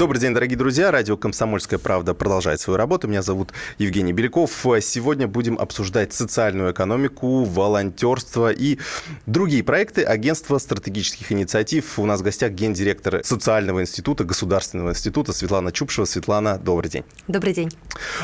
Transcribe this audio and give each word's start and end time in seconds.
Добрый 0.00 0.18
день, 0.18 0.32
дорогие 0.32 0.56
друзья. 0.56 0.90
Радио 0.90 1.18
«Комсомольская 1.18 1.78
правда» 1.78 2.14
продолжает 2.14 2.58
свою 2.58 2.78
работу. 2.78 3.06
Меня 3.06 3.20
зовут 3.20 3.52
Евгений 3.76 4.14
Беляков. 4.14 4.50
Сегодня 4.80 5.28
будем 5.28 5.58
обсуждать 5.58 6.14
социальную 6.14 6.72
экономику, 6.72 7.44
волонтерство 7.44 8.50
и 8.50 8.78
другие 9.26 9.62
проекты 9.62 10.02
Агентства 10.02 10.56
стратегических 10.56 11.30
инициатив. 11.32 11.98
У 11.98 12.06
нас 12.06 12.20
в 12.20 12.22
гостях 12.22 12.52
гендиректор 12.52 13.22
Социального 13.22 13.82
института, 13.82 14.24
Государственного 14.24 14.92
института 14.92 15.34
Светлана 15.34 15.70
Чупшева. 15.70 16.06
Светлана, 16.06 16.56
добрый 16.56 16.90
день. 16.90 17.04
Добрый 17.28 17.52
день. 17.52 17.70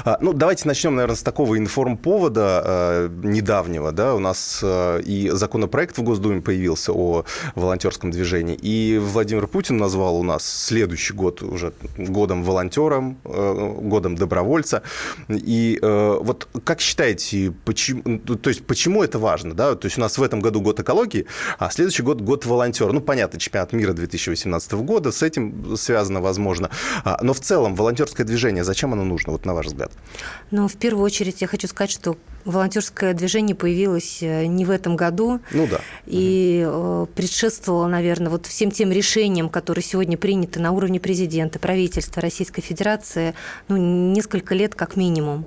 А, 0.07 0.17
ну, 0.23 0.33
давайте 0.33 0.67
начнем, 0.67 0.95
наверное, 0.95 1.17
с 1.17 1.23
такого 1.23 1.59
информповода 1.59 2.63
э, 2.65 3.11
недавнего. 3.23 3.93
Да? 3.93 4.15
У 4.15 4.19
нас 4.19 4.65
и 4.65 5.31
законопроект 5.31 5.99
в 5.99 6.03
Госдуме 6.03 6.41
появился 6.41 6.93
о 6.95 7.27
волонтерском 7.55 8.11
движении, 8.11 8.57
и 8.57 8.97
Владимир 8.97 9.47
Путин 9.47 9.77
назвал 9.77 10.17
у 10.17 10.23
нас 10.23 10.43
следующий 10.43 11.13
год 11.13 11.43
уже 11.43 11.66
уже 11.67 11.73
годом 11.99 12.43
волонтером, 12.43 13.19
э, 13.25 13.75
годом 13.81 14.17
добровольца. 14.17 14.83
И 15.29 15.79
э, 15.81 16.19
вот 16.21 16.49
как 16.65 16.81
считаете, 16.81 17.53
почему, 17.65 18.03
ну, 18.05 18.19
то 18.19 18.51
есть 18.51 18.67
почему 18.67 19.03
это 19.03 19.19
важно? 19.19 19.55
Да? 19.55 19.75
То 19.75 19.87
есть 19.87 19.99
у 19.99 20.01
нас 20.01 20.19
в 20.19 20.23
этом 20.23 20.41
году 20.41 20.61
год 20.61 20.81
экологии, 20.81 21.27
а 21.59 21.71
следующий 21.71 22.03
год 22.03 22.21
год 22.21 22.47
волонтера. 22.47 22.93
Ну, 22.93 23.01
понятно, 23.01 23.39
чемпионат 23.39 23.73
мира 23.73 23.93
2018 23.93 24.73
года, 24.73 25.13
с 25.13 25.23
этим 25.23 25.77
связано, 25.77 26.21
возможно. 26.21 26.71
А, 27.05 27.19
но 27.23 27.33
в 27.33 27.41
целом 27.41 27.75
волонтерское 27.75 28.27
движение, 28.27 28.65
зачем 28.65 28.93
оно 28.93 29.05
нужно, 29.05 29.33
вот 29.33 29.47
на 29.47 29.55
ваш 29.55 29.67
взгляд? 29.67 29.93
Ну, 30.51 30.69
в 30.69 30.75
первую 30.75 31.05
очередь 31.05 31.41
я 31.43 31.47
хочу 31.47 31.69
сказать, 31.69 31.91
что 31.91 32.17
волонтерское 32.47 33.13
движение 33.13 33.55
появилось 33.55 34.23
э, 34.23 34.47
не 34.47 34.65
в 34.65 34.71
этом 34.71 34.97
году. 34.97 35.41
Ну 35.51 35.67
да. 35.67 35.81
И 36.07 36.67
угу. 36.67 37.07
предшествовало, 37.15 37.89
наверное, 37.89 38.31
вот 38.31 38.47
всем 38.47 38.71
тем 38.71 38.93
решениям, 38.93 39.49
которые 39.49 39.83
сегодня 39.83 40.17
приняты 40.17 40.61
на 40.61 40.73
уровне 40.73 41.01
президента, 41.01 41.59
правительства 41.59 42.23
Российской 42.23 42.63
Федерации, 42.63 43.35
ну, 43.69 43.77
несколько 43.77 44.55
лет 44.55 44.75
как 44.75 44.97
минимум, 44.97 45.47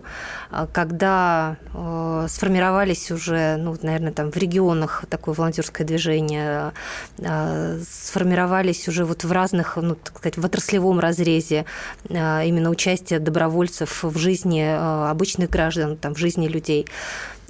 а, 0.51 0.67
когда 0.67 1.57
э, 1.73 2.27
сформировались 2.29 3.11
уже, 3.11 3.55
ну, 3.57 3.75
наверное, 3.81 4.11
там 4.11 4.31
в 4.31 4.37
регионах 4.37 5.05
такое 5.09 5.33
волонтерское 5.33 5.87
движение, 5.87 6.73
э, 7.19 7.79
сформировались 7.89 8.87
уже 8.87 9.05
вот 9.05 9.23
в 9.23 9.31
разных, 9.31 9.77
ну, 9.77 9.95
так 9.95 10.17
сказать, 10.17 10.37
в 10.37 10.45
отраслевом 10.45 10.99
разрезе 10.99 11.65
э, 12.09 12.47
именно 12.47 12.69
участие 12.69 13.19
добровольцев 13.19 14.03
в 14.03 14.17
жизни 14.17 14.63
э, 14.63 15.09
обычных 15.09 15.49
граждан, 15.49 15.97
там, 15.97 16.15
в 16.15 16.17
жизни 16.17 16.47
людей. 16.47 16.87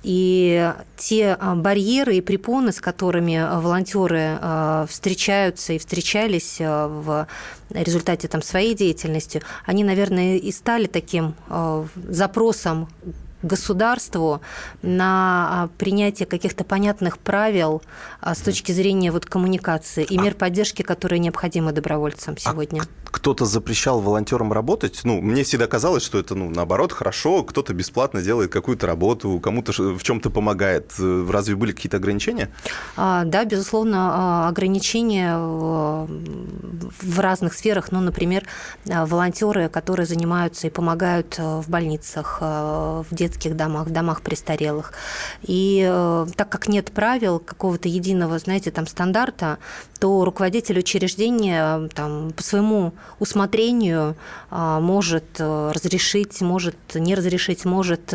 И 0.03 0.71
те 0.97 1.35
а, 1.39 1.55
барьеры 1.55 2.17
и 2.17 2.21
препоны, 2.21 2.71
с 2.71 2.79
которыми 2.79 3.35
а, 3.35 3.59
волонтеры 3.59 4.37
а, 4.41 4.85
встречаются 4.89 5.73
и 5.73 5.77
встречались 5.77 6.57
в 6.59 7.27
результате 7.69 8.27
там, 8.27 8.41
своей 8.41 8.75
деятельности, 8.75 9.41
они, 9.65 9.83
наверное, 9.83 10.37
и 10.37 10.51
стали 10.51 10.87
таким 10.87 11.35
запросом 11.95 12.87
государству 13.41 14.41
на 14.81 15.47
а, 15.49 15.69
принятие 15.77 16.25
каких-то 16.25 16.63
понятных 16.63 17.17
правил 17.17 17.81
а, 18.19 18.35
с 18.35 18.39
точки 18.39 18.71
зрения 18.71 19.11
вот 19.11 19.25
коммуникации 19.25 20.03
и 20.03 20.17
а 20.17 20.21
мер 20.21 20.35
поддержки, 20.35 20.81
которые 20.81 21.19
необходимы 21.19 21.71
добровольцам 21.71 22.37
сегодня. 22.37 22.81
А 22.81 22.85
кто-то 23.11 23.45
запрещал 23.45 24.01
волонтерам 24.01 24.51
работать? 24.51 25.01
Ну, 25.03 25.21
мне 25.21 25.43
всегда 25.43 25.67
казалось, 25.67 26.03
что 26.03 26.19
это, 26.19 26.35
ну, 26.35 26.49
наоборот, 26.49 26.91
хорошо, 26.91 27.43
кто-то 27.43 27.73
бесплатно 27.73 28.21
делает 28.21 28.51
какую-то 28.51 28.87
работу, 28.87 29.39
кому-то 29.39 29.71
в 29.71 30.03
чем-то 30.03 30.29
помогает. 30.29 30.93
Разве 30.99 31.55
были 31.55 31.71
какие-то 31.71 31.97
ограничения? 31.97 32.49
А, 32.97 33.23
да, 33.23 33.45
безусловно, 33.45 34.47
ограничения 34.47 35.37
в 35.37 37.19
разных 37.19 37.53
сферах. 37.53 37.91
Ну, 37.91 38.01
например, 38.01 38.45
волонтеры, 38.85 39.69
которые 39.69 40.05
занимаются 40.05 40.67
и 40.67 40.69
помогают 40.69 41.37
в 41.37 41.65
больницах, 41.67 42.39
в 42.41 43.07
детских 43.11 43.28
детских 43.29 43.55
домах, 43.55 43.87
в 43.87 43.91
домах 43.91 44.21
престарелых. 44.21 44.93
И 45.43 45.85
э, 45.87 46.25
так 46.35 46.49
как 46.49 46.67
нет 46.67 46.91
правил 46.91 47.39
какого-то 47.39 47.87
единого, 47.87 48.39
знаете, 48.39 48.71
там 48.71 48.87
стандарта, 48.87 49.57
то 49.99 50.25
руководитель 50.25 50.79
учреждения 50.79 51.85
э, 51.85 51.89
там, 51.93 52.31
по 52.35 52.41
своему 52.41 52.93
усмотрению 53.19 54.15
э, 54.49 54.79
может 54.81 55.39
разрешить, 55.39 56.41
может 56.41 56.75
не 56.95 57.15
разрешить, 57.15 57.65
может 57.65 58.13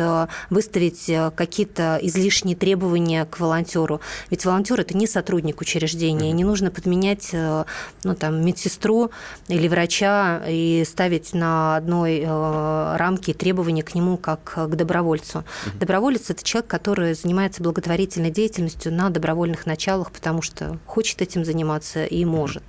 выставить 0.49 1.11
какие-то 1.35 1.99
излишние 2.01 2.55
требования 2.55 3.25
к 3.25 3.39
волонтеру. 3.39 4.01
Ведь 4.29 4.45
волонтер 4.45 4.81
это 4.81 4.97
не 4.97 5.07
сотрудник 5.07 5.61
учреждения, 5.61 6.31
не 6.31 6.43
нужно 6.43 6.71
подменять 6.71 7.29
ну, 7.33 8.15
там, 8.15 8.45
медсестру 8.45 9.11
или 9.47 9.67
врача 9.67 10.41
и 10.47 10.83
ставить 10.85 11.33
на 11.33 11.77
одной 11.77 12.25
рамке 12.25 13.33
требования 13.33 13.83
к 13.83 13.95
нему 13.95 14.17
как 14.17 14.43
к 14.43 14.75
добровольцу 14.75 15.04
добровольцу. 15.05 15.39
Угу. 15.39 15.79
Доброволец– 15.79 16.29
это 16.29 16.43
человек, 16.43 16.69
который 16.69 17.13
занимается 17.13 17.61
благотворительной 17.63 18.31
деятельностью 18.31 18.93
на 18.93 19.09
добровольных 19.09 19.65
началах, 19.65 20.11
потому 20.11 20.41
что 20.41 20.77
хочет 20.85 21.21
этим 21.21 21.45
заниматься 21.45 22.05
и 22.05 22.25
может. 22.25 22.63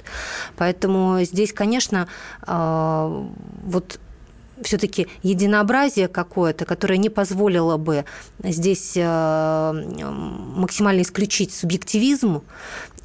Поэтому 0.57 1.23
здесь, 1.23 1.53
конечно, 1.53 2.09
а, 2.43 3.27
вот 3.65 3.99
все-таки 4.63 5.07
единообразие 5.23 6.09
какое-то, 6.09 6.65
которое 6.65 6.97
не 6.97 7.11
позволило 7.11 7.77
бы 7.77 8.07
здесь 8.43 8.93
э, 8.97 9.73
максимально 10.57 11.03
исключить 11.03 11.53
субъективизм 11.53 12.43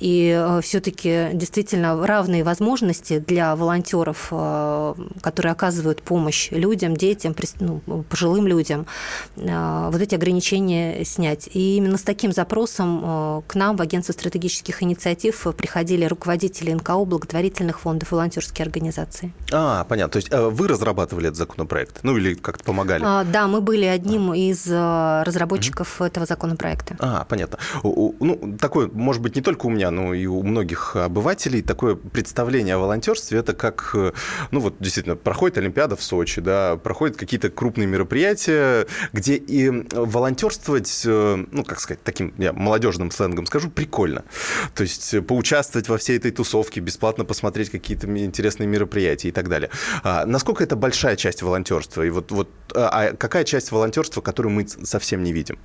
и 0.01 0.35
э, 0.35 0.61
все-таки 0.61 1.29
действительно 1.33 2.05
равные 2.05 2.43
возможности 2.43 3.19
для 3.19 3.55
волонтеров, 3.55 4.29
э, 4.31 4.95
которые 5.21 5.51
оказывают 5.51 6.01
помощь 6.01 6.49
людям, 6.51 6.97
детям, 6.97 7.35
ну, 7.59 8.03
пожилым 8.09 8.47
людям, 8.47 8.87
вот 9.35 10.01
эти 10.01 10.15
ограничения 10.15 11.03
снять. 11.05 11.49
И 11.53 11.77
именно 11.77 11.97
с 11.97 12.01
таким 12.01 12.31
запросом 12.31 13.43
к 13.47 13.55
нам 13.55 13.75
в 13.75 13.81
Агентство 13.81 14.13
стратегических 14.13 14.81
инициатив 14.83 15.47
приходили 15.55 16.05
руководители 16.05 16.73
НКО, 16.73 17.05
благотворительных 17.05 17.79
фондов, 17.79 18.11
волонтерские 18.11 18.65
организации. 18.65 19.33
А, 19.51 19.83
понятно. 19.85 20.13
То 20.13 20.17
есть 20.17 20.29
вы 20.31 20.67
разрабатывали 20.67 21.27
этот 21.27 21.37
законопроект? 21.37 21.99
Ну, 22.03 22.17
или 22.17 22.33
как-то 22.33 22.63
помогали? 22.63 23.03
А, 23.05 23.23
да, 23.23 23.47
мы 23.47 23.61
были 23.61 23.85
одним 23.85 24.31
а. 24.31 24.37
из 24.37 24.65
э, 24.67 25.23
разработчиков 25.23 25.99
угу. 25.99 26.05
этого 26.05 26.25
законопроекта. 26.25 26.95
А, 26.99 27.25
понятно. 27.25 27.59
Ну, 27.83 28.57
такое, 28.59 28.89
может 28.91 29.21
быть, 29.21 29.35
не 29.35 29.41
только 29.41 29.65
у 29.67 29.69
меня, 29.69 29.90
но 29.91 30.13
и 30.13 30.25
у 30.25 30.43
многих 30.43 30.95
обывателей 30.95 31.61
такое 31.61 31.95
представление 31.95 32.75
о 32.75 32.79
волонтерстве 32.79 33.39
это 33.39 33.53
как, 33.53 33.91
э, 33.93 34.11
ну, 34.51 34.59
вот 34.59 34.75
действительно, 34.79 35.15
проходит 35.15 35.57
Олимпиада 35.57 35.95
в 35.95 36.03
Сочи, 36.03 36.41
да, 36.41 36.77
проходят 36.77 37.17
какие-то 37.17 37.49
крупные 37.49 37.87
мероприятия, 37.87 38.87
где 39.13 39.35
и 39.35 39.69
волонтерствовать, 39.91 41.03
э, 41.05 41.45
ну, 41.51 41.63
как 41.63 41.79
сказать, 41.79 42.03
таким 42.03 42.33
я 42.37 42.53
молодежным 42.53 43.11
сленгом 43.11 43.45
скажу, 43.45 43.69
прикольно. 43.69 44.23
То 44.75 44.83
есть 44.83 45.25
поучаствовать 45.27 45.89
во 45.89 45.97
всей 45.97 46.17
этой 46.17 46.31
тусовке, 46.31 46.79
бесплатно 46.79 47.25
посмотреть 47.25 47.69
какие-то 47.69 48.07
интересные 48.07 48.67
мероприятия 48.67 49.29
и 49.29 49.31
так 49.31 49.49
далее. 49.49 49.69
А 50.03 50.25
насколько 50.25 50.63
это 50.63 50.75
большая 50.75 51.15
часть 51.15 51.31
часть 51.31 51.41
волонтерства? 51.41 52.03
И 52.03 52.09
вот, 52.09 52.31
вот, 52.31 52.49
а, 52.75 52.89
а 52.89 53.13
какая 53.15 53.43
часть 53.43 53.71
волонтерства, 53.71 54.21
которую 54.21 54.53
мы 54.53 54.67
совсем 54.67 55.23
не 55.23 55.33
видим? 55.33 55.57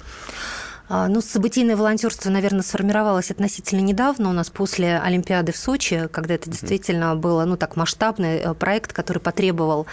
А, 0.88 1.08
ну, 1.08 1.20
событийное 1.20 1.76
волонтерство, 1.76 2.30
наверное, 2.30 2.62
сформировалось 2.62 3.30
относительно 3.30 3.80
недавно 3.80 4.30
у 4.30 4.32
нас 4.32 4.50
после 4.50 4.98
Олимпиады 4.98 5.52
в 5.52 5.56
Сочи, 5.56 6.08
когда 6.12 6.34
это 6.34 6.48
действительно 6.48 7.16
было, 7.16 7.44
ну, 7.44 7.56
так 7.56 7.76
масштабный 7.76 8.36
э, 8.36 8.54
проект, 8.54 8.92
который 8.92 9.18
потребовал 9.18 9.86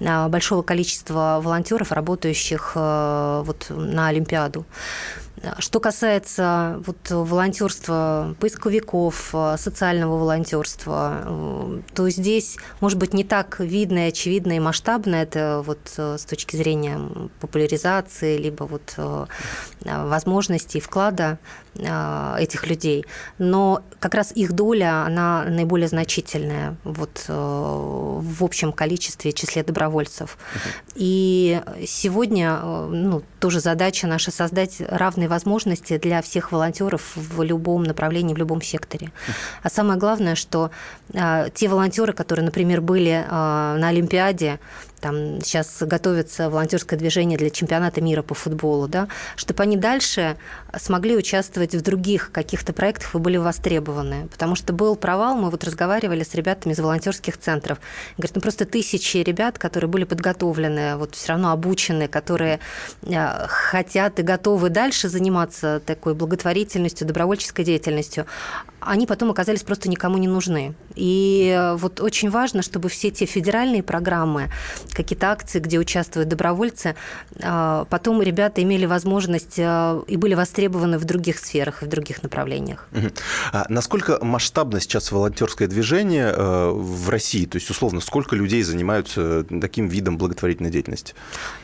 а, 0.00 0.28
большого 0.28 0.62
количества 0.62 1.40
волонтеров, 1.42 1.92
работающих 1.92 2.72
э, 2.74 3.42
вот 3.44 3.66
на 3.68 4.08
Олимпиаду. 4.08 4.64
Что 5.58 5.80
касается 5.80 6.82
вот 6.86 7.10
волонтерства 7.10 8.34
поисковиков, 8.40 9.34
социального 9.56 10.18
волонтерства, 10.18 11.82
то 11.94 12.08
здесь, 12.10 12.56
может 12.80 12.98
быть, 12.98 13.14
не 13.14 13.24
так 13.24 13.60
видно 13.60 14.06
и 14.06 14.08
очевидно 14.08 14.52
и 14.52 14.60
масштабно 14.60 15.16
это 15.16 15.62
вот 15.64 15.78
с 15.96 16.24
точки 16.24 16.56
зрения 16.56 17.00
популяризации, 17.40 18.36
либо 18.36 18.64
вот 18.64 18.94
возможностей 19.84 20.80
вклада 20.80 21.38
этих 21.76 22.66
людей. 22.66 23.04
Но 23.38 23.82
как 24.00 24.14
раз 24.14 24.32
их 24.32 24.52
доля, 24.52 25.04
она 25.04 25.44
наиболее 25.44 25.88
значительная 25.88 26.76
вот, 26.84 27.24
э, 27.28 27.32
в 27.32 28.44
общем 28.44 28.72
количестве, 28.72 29.32
числе 29.32 29.62
добровольцев. 29.62 30.38
И 30.94 31.60
сегодня 31.86 32.58
э, 32.60 32.88
ну, 32.90 33.22
тоже 33.38 33.60
задача 33.60 34.06
наша 34.06 34.30
создать 34.30 34.80
равные 34.80 35.27
возможности 35.28 35.98
для 35.98 36.22
всех 36.22 36.52
волонтеров 36.52 37.12
в 37.16 37.42
любом 37.42 37.82
направлении, 37.84 38.34
в 38.34 38.38
любом 38.38 38.62
секторе. 38.62 39.10
А 39.62 39.70
самое 39.70 39.98
главное, 39.98 40.34
что 40.34 40.70
а, 41.14 41.48
те 41.50 41.68
волонтеры, 41.68 42.12
которые, 42.12 42.44
например, 42.44 42.80
были 42.80 43.24
а, 43.28 43.76
на 43.76 43.88
Олимпиаде, 43.88 44.58
там 45.00 45.40
сейчас 45.42 45.76
готовится 45.80 46.50
волонтерское 46.50 46.98
движение 46.98 47.38
для 47.38 47.50
чемпионата 47.50 48.00
мира 48.00 48.22
по 48.22 48.34
футболу, 48.34 48.88
да, 48.88 49.08
чтобы 49.36 49.62
они 49.62 49.76
дальше 49.76 50.36
смогли 50.78 51.16
участвовать 51.16 51.74
в 51.74 51.80
других 51.82 52.30
каких-то 52.32 52.72
проектах 52.72 53.14
и 53.14 53.18
были 53.18 53.36
востребованы. 53.36 54.28
Потому 54.28 54.54
что 54.54 54.72
был 54.72 54.96
провал, 54.96 55.36
мы 55.36 55.50
вот 55.50 55.64
разговаривали 55.64 56.22
с 56.22 56.34
ребятами 56.34 56.72
из 56.72 56.78
волонтерских 56.78 57.38
центров. 57.38 57.78
Говорят, 58.16 58.36
ну 58.36 58.40
просто 58.40 58.64
тысячи 58.64 59.18
ребят, 59.18 59.58
которые 59.58 59.88
были 59.88 60.04
подготовлены, 60.04 60.96
вот 60.96 61.14
все 61.14 61.32
равно 61.32 61.52
обучены, 61.52 62.08
которые 62.08 62.60
э, 63.02 63.46
хотят 63.48 64.18
и 64.20 64.22
готовы 64.22 64.70
дальше 64.70 65.08
заниматься 65.08 65.80
такой 65.84 66.14
благотворительностью, 66.14 67.06
добровольческой 67.06 67.64
деятельностью, 67.64 68.26
они 68.80 69.06
потом 69.06 69.30
оказались 69.30 69.62
просто 69.62 69.88
никому 69.88 70.18
не 70.18 70.28
нужны. 70.28 70.74
И 70.94 71.54
э, 71.56 71.74
вот 71.76 72.00
очень 72.00 72.30
важно, 72.30 72.62
чтобы 72.62 72.88
все 72.88 73.10
те 73.10 73.26
федеральные 73.26 73.82
программы, 73.82 74.50
какие-то 74.92 75.30
акции, 75.30 75.58
где 75.58 75.78
участвуют 75.78 76.28
добровольцы, 76.28 76.94
э, 77.36 77.84
потом 77.88 78.22
ребята 78.22 78.62
имели 78.62 78.86
возможность 78.86 79.58
э, 79.58 80.02
и 80.06 80.16
были 80.16 80.34
востребованы 80.34 80.98
в 80.98 81.04
других 81.04 81.38
сферах 81.38 81.82
и 81.82 81.86
в 81.86 81.88
других 81.88 82.22
направлениях. 82.22 82.88
А 83.52 83.66
насколько 83.68 84.24
масштабно 84.24 84.80
сейчас 84.80 85.12
волонтерское 85.12 85.68
движение 85.68 86.32
в 86.34 87.08
России? 87.08 87.46
То 87.46 87.56
есть, 87.56 87.70
условно, 87.70 88.00
сколько 88.00 88.36
людей 88.36 88.62
занимаются 88.62 89.44
таким 89.60 89.88
видом 89.88 90.18
благотворительной 90.18 90.70
деятельности? 90.70 91.14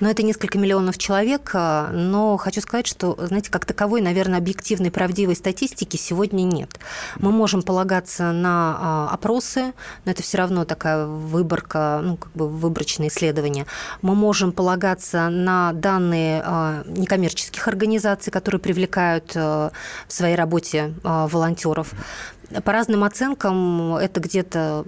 Ну, 0.00 0.08
это 0.08 0.22
несколько 0.22 0.58
миллионов 0.58 0.99
человек, 0.99 1.50
но 1.55 2.37
хочу 2.37 2.61
сказать, 2.61 2.87
что, 2.87 3.16
знаете, 3.20 3.50
как 3.50 3.64
таковой, 3.64 4.00
наверное, 4.00 4.38
объективной, 4.38 4.90
правдивой 4.90 5.37
статистики 5.37 5.96
сегодня 5.96 6.43
нет. 6.43 6.78
Мы 7.19 7.33
можем 7.33 7.62
полагаться 7.62 8.33
на 8.33 8.77
а, 8.79 9.09
опросы, 9.12 9.73
но 10.05 10.12
это 10.12 10.23
все 10.23 10.39
равно 10.39 10.65
такая 10.65 11.06
выборка, 11.06 12.01
ну, 12.03 12.17
как 12.17 12.33
бы 12.33 12.49
выборочное 12.49 13.09
исследование. 13.09 13.67
Мы 14.03 14.15
можем 14.15 14.53
полагаться 14.53 15.29
на 15.29 15.73
данные 15.73 16.43
а, 16.45 16.83
некоммерческих 16.87 17.67
организаций, 17.69 18.33
которые 18.33 18.61
привлекают 18.61 19.33
а, 19.35 19.71
в 20.09 20.12
своей 20.12 20.37
работе 20.37 20.95
волонтеров. 21.03 21.93
По 22.65 22.73
разным 22.73 23.05
оценкам 23.05 23.97
это 23.97 24.21
где-то 24.21 24.85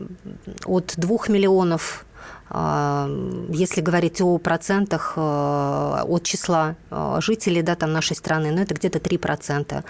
от 0.65 0.95
2 0.97 1.17
миллионов 1.29 2.05
а, 2.05 2.06
если 2.49 3.81
говорить 3.81 4.21
о 4.21 4.39
процентах 4.39 5.15
э, 5.17 5.21
от 5.21 6.23
числа 6.23 6.77
э, 6.91 7.19
жителей 7.21 7.63
да, 7.63 7.75
там 7.75 7.93
нашей 7.93 8.15
страны, 8.15 8.53
ну, 8.53 8.63
это 8.63 8.75
где-то 8.75 8.99
3%. 8.99 9.85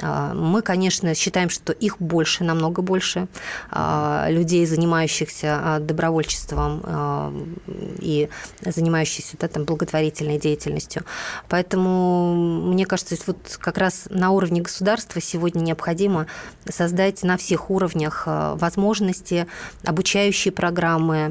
А, 0.00 0.34
мы, 0.34 0.62
конечно, 0.62 1.14
считаем, 1.14 1.50
что 1.50 1.72
их 1.72 2.00
больше, 2.00 2.44
намного 2.44 2.80
больше, 2.80 3.28
а, 3.70 4.26
людей, 4.30 4.64
занимающихся 4.66 5.78
добровольчеством 5.80 7.58
и 7.98 8.28
занимающихся 8.64 9.36
да, 9.38 9.48
там, 9.48 9.64
благотворительной 9.64 10.38
деятельностью. 10.38 11.04
Поэтому, 11.48 12.34
мне 12.72 12.86
кажется, 12.86 13.16
вот 13.26 13.58
как 13.60 13.78
раз 13.78 14.08
на 14.10 14.30
уровне 14.30 14.62
государства 14.62 15.20
сегодня 15.20 15.60
необходимо 15.60 16.26
создать 16.68 17.22
на 17.22 17.36
всех 17.36 17.70
уровнях 17.70 18.24
э, 18.26 18.54
возможности, 18.56 19.46
обучающие 19.84 20.52
программы, 20.52 21.28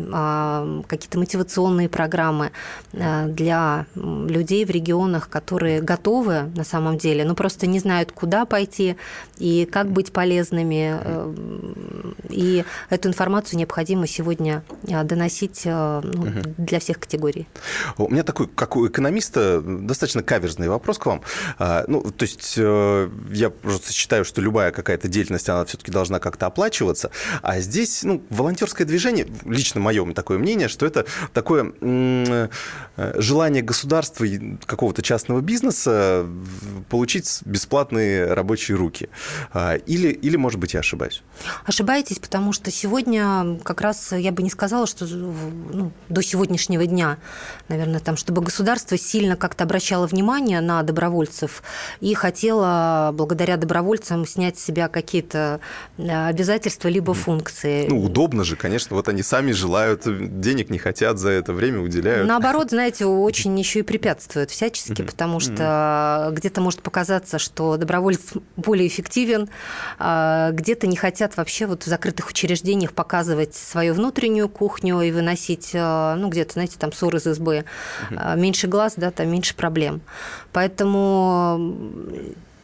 какие-то 0.88 1.19
мотивационные 1.19 1.90
программы 1.90 2.52
э, 2.94 3.28
для 3.28 3.86
людей 3.96 4.66
в 4.66 4.69
регионах, 4.69 5.30
которые 5.30 5.81
готовы 5.81 6.52
на 6.56 6.64
самом 6.64 6.98
деле, 6.98 7.25
но 7.25 7.36
просто 7.36 7.68
не 7.68 7.80
знают, 7.80 8.12
куда 8.12 8.46
пойти 8.46 8.96
и 9.38 9.66
как 9.72 9.92
быть 9.92 10.12
полезными. 10.12 11.00
Э, 11.00 11.34
и 12.30 12.64
эту 12.90 13.10
информацию 13.10 13.60
необходимо 13.60 14.08
сегодня 14.08 14.64
э, 14.88 15.04
доносить 15.04 15.62
ну, 15.66 16.28
для 16.58 16.80
всех 16.80 17.00
категорий. 17.00 17.48
У 17.98 18.10
меня 18.10 18.24
такой, 18.24 18.48
как 18.48 18.75
у 18.75 18.88
экономиста, 18.88 19.62
достаточно 19.62 20.24
каверзный 20.24 20.69
вопрос 20.69 20.98
к 20.98 21.06
вам. 21.06 21.22
А, 21.60 21.86
ну, 21.88 22.02
то 22.02 22.24
есть 22.24 22.58
я 22.58 23.50
просто 23.50 23.94
считаю, 23.94 24.25
что 24.25 24.42
любая 24.42 24.72
какая-то 24.72 25.08
деятельность, 25.08 25.50
она 25.50 25.66
все-таки 25.66 25.92
должна 25.92 26.19
как-то 26.19 26.48
оплачиваться. 26.48 27.12
А 27.42 27.60
здесь, 27.60 28.04
ну, 28.04 28.22
волонтерское 28.30 28.86
движение, 28.86 29.28
лично 29.46 29.80
мое 29.80 30.06
такое 30.14 30.38
мнение, 30.38 30.56
мнение, 30.57 30.68
что 30.68 30.86
это 30.86 31.06
такое 31.33 31.71
э, 31.81 32.50
желание 33.15 33.62
государства 33.62 34.24
и 34.24 34.57
какого-то 34.65 35.01
частного 35.01 35.42
бизнеса 35.42 36.25
получить 36.89 37.42
бесплатные 37.45 38.33
рабочие 38.33 38.77
руки. 38.77 39.09
А, 39.54 39.75
или, 39.75 40.09
или, 40.09 40.36
может 40.36 40.59
быть, 40.59 40.74
я 40.74 40.80
ошибаюсь? 40.80 41.21
Ошибаетесь, 41.65 42.19
потому 42.19 42.54
что 42.54 42.71
сегодня 42.71 43.59
как 43.63 43.81
раз 43.81 44.12
я 44.12 44.31
бы 44.31 44.42
не 44.44 44.50
сказала, 44.50 44.88
что 44.88 45.06
ну, 45.06 45.92
до 46.09 46.21
сегодняшнего 46.21 46.86
дня, 46.86 47.18
наверное, 47.69 48.00
там, 48.00 48.18
чтобы 48.18 48.42
государство 48.42 48.98
сильно 48.98 49.36
как-то 49.36 49.63
обращало 49.63 50.07
внимание 50.07 50.62
на 50.62 50.81
добровольцев 50.83 51.62
и 52.01 52.13
хотело 52.15 53.12
благодаря 53.13 53.57
добровольцам 53.57 54.25
снять 54.25 54.57
с 54.57 54.63
себя 54.63 54.88
какие-то 54.88 55.59
э, 55.98 56.27
обязательства 56.27 56.88
либо 56.88 57.13
функции. 57.13 57.88
Ну, 57.88 58.04
удобно 58.04 58.44
же, 58.44 58.56
конечно. 58.56 58.95
Вот 58.95 59.07
они 59.07 59.21
сами 59.21 59.51
желают 59.51 60.07
денег 60.48 60.70
не 60.70 60.78
хотят 60.78 61.20
за 61.20 61.30
это 61.30 61.52
время, 61.52 61.82
уделяют. 61.82 62.28
Наоборот, 62.28 62.70
знаете, 62.70 63.06
очень 63.06 63.58
еще 63.60 63.80
и 63.80 63.82
препятствует 63.82 64.50
всячески, 64.50 65.02
потому 65.02 65.40
что 65.40 66.32
где-то 66.32 66.62
может 66.62 66.82
показаться, 66.82 67.38
что 67.38 67.76
доброволец 67.76 68.22
более 68.56 68.88
эффективен, 68.88 69.50
а 70.00 70.52
где-то 70.52 70.88
не 70.88 70.96
хотят 70.96 71.36
вообще 71.36 71.66
вот 71.66 71.84
в 71.84 71.88
закрытых 71.88 72.30
учреждениях 72.30 72.94
показывать 72.94 73.56
свою 73.56 73.94
внутреннюю 73.94 74.48
кухню 74.48 75.02
и 75.02 75.12
выносить, 75.12 75.72
а, 75.74 76.16
ну, 76.16 76.30
где-то, 76.30 76.54
знаете, 76.54 76.78
там 76.80 76.94
ссор 76.94 77.16
из 77.18 77.28
избы. 77.28 77.66
А, 78.16 78.36
меньше 78.36 78.68
глаз, 78.68 78.94
да, 78.96 79.12
там 79.12 79.30
меньше 79.30 79.56
проблем. 79.56 80.02
Поэтому 80.54 81.98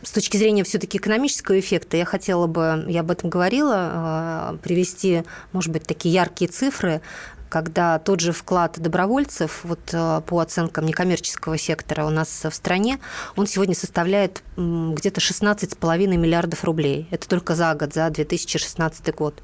с 0.04 0.12
точки 0.12 0.38
зрения 0.38 0.64
все-таки 0.64 0.98
экономического 0.98 1.60
эффекта, 1.60 1.98
я 1.98 2.06
хотела 2.06 2.48
бы, 2.48 2.86
я 2.88 3.02
об 3.02 3.12
этом 3.12 3.30
говорила, 3.30 4.58
привести, 4.62 5.24
может 5.54 5.72
быть, 5.72 5.84
такие 5.84 6.14
яркие 6.14 6.52
цифры 6.52 7.02
когда 7.54 8.00
тот 8.00 8.20
же 8.20 8.32
вклад 8.32 8.80
добровольцев, 8.80 9.60
вот 9.64 9.94
э, 9.94 10.22
по 10.26 10.40
оценкам 10.40 10.88
некоммерческого 10.88 11.60
сектора 11.60 12.04
у 12.04 12.10
нас 12.10 12.44
в 12.44 12.52
стране, 12.52 12.98
он 13.36 13.46
сегодня 13.46 13.76
составляет 13.76 14.42
где-то 14.58 15.22
16,5 15.22 16.08
миллиардов 16.18 16.64
рублей. 16.64 17.08
Это 17.12 17.30
только 17.30 17.54
за 17.54 17.76
год, 17.76 17.94
за 17.94 18.10
2016 18.10 19.14
год. 19.14 19.40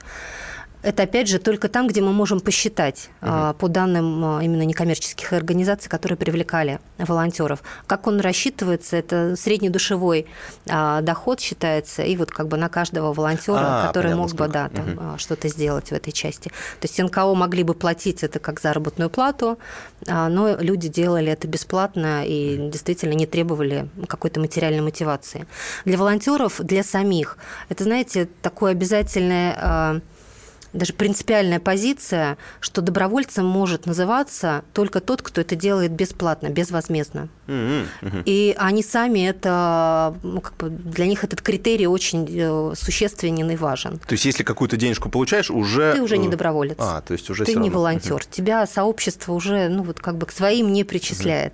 Это, 0.81 1.03
опять 1.03 1.27
же, 1.27 1.39
только 1.39 1.67
там, 1.67 1.87
где 1.87 2.01
мы 2.01 2.13
можем 2.13 2.39
посчитать 2.39 3.09
угу. 3.21 3.53
по 3.59 3.67
данным 3.67 4.23
а, 4.23 4.43
именно 4.43 4.61
некоммерческих 4.61 5.33
организаций, 5.33 5.89
которые 5.89 6.17
привлекали 6.17 6.79
волонтеров. 6.97 7.61
Как 7.85 8.07
он 8.07 8.21
рассчитывается, 8.21 8.95
это 8.95 9.35
среднедушевой 9.35 10.25
а, 10.69 11.01
доход 11.01 11.41
считается, 11.41 12.03
и 12.03 12.15
вот 12.15 12.31
как 12.31 12.47
бы 12.47 12.55
на 12.55 12.69
каждого 12.69 13.11
волонтера, 13.11 13.83
а, 13.83 13.87
который 13.87 14.15
мог 14.15 14.31
бы 14.33 14.47
да, 14.47 14.69
там, 14.69 14.93
угу. 14.93 15.17
что-то 15.17 15.49
сделать 15.49 15.89
в 15.89 15.91
этой 15.91 16.13
части. 16.13 16.49
То 16.79 16.87
есть 16.87 16.97
НКО 16.97 17.33
могли 17.33 17.63
бы 17.63 17.73
платить 17.73 18.23
это 18.23 18.39
как 18.39 18.61
заработную 18.61 19.09
плату, 19.09 19.59
но 20.07 20.55
люди 20.59 20.87
делали 20.87 21.31
это 21.31 21.47
бесплатно 21.47 22.23
и 22.25 22.69
действительно 22.69 23.13
не 23.13 23.25
требовали 23.25 23.89
какой-то 24.07 24.39
материальной 24.39 24.81
мотивации. 24.81 25.45
Для 25.83 25.97
волонтеров, 25.97 26.61
для 26.61 26.83
самих, 26.83 27.37
это, 27.67 27.83
знаете, 27.83 28.29
такое 28.41 28.71
обязательное 28.71 30.01
даже 30.73 30.93
принципиальная 30.93 31.59
позиция, 31.59 32.37
что 32.59 32.81
добровольцем 32.81 33.45
может 33.45 33.85
называться 33.85 34.63
только 34.73 34.99
тот, 34.99 35.21
кто 35.21 35.41
это 35.41 35.55
делает 35.55 35.91
бесплатно, 35.91 36.49
безвозмездно. 36.49 37.29
И 38.25 38.55
они 38.57 38.83
сами 38.83 39.27
это, 39.27 40.15
ну, 40.23 40.41
как 40.41 40.55
бы 40.57 40.69
для 40.69 41.05
них 41.05 41.23
этот 41.23 41.41
критерий 41.41 41.87
очень 41.87 42.27
э, 42.29 42.73
существенен 42.75 43.49
и 43.49 43.55
важен. 43.55 43.99
То 43.99 44.13
есть, 44.13 44.25
если 44.25 44.43
какую-то 44.43 44.77
денежку 44.77 45.09
получаешь, 45.09 45.49
уже... 45.49 45.93
Ты 45.93 46.01
уже 46.01 46.17
не 46.17 46.27
э, 46.27 46.31
доброволец. 46.31 46.77
А, 46.79 47.01
то 47.01 47.13
есть 47.13 47.29
уже 47.29 47.45
Ты 47.45 47.55
не 47.55 47.69
волонтер. 47.69 48.25
Тебя 48.25 48.65
сообщество 48.65 49.33
уже, 49.33 49.69
ну, 49.69 49.83
вот 49.83 49.99
как 49.99 50.17
бы 50.17 50.25
к 50.25 50.31
своим 50.31 50.71
не 50.73 50.83
причисляет. 50.83 51.53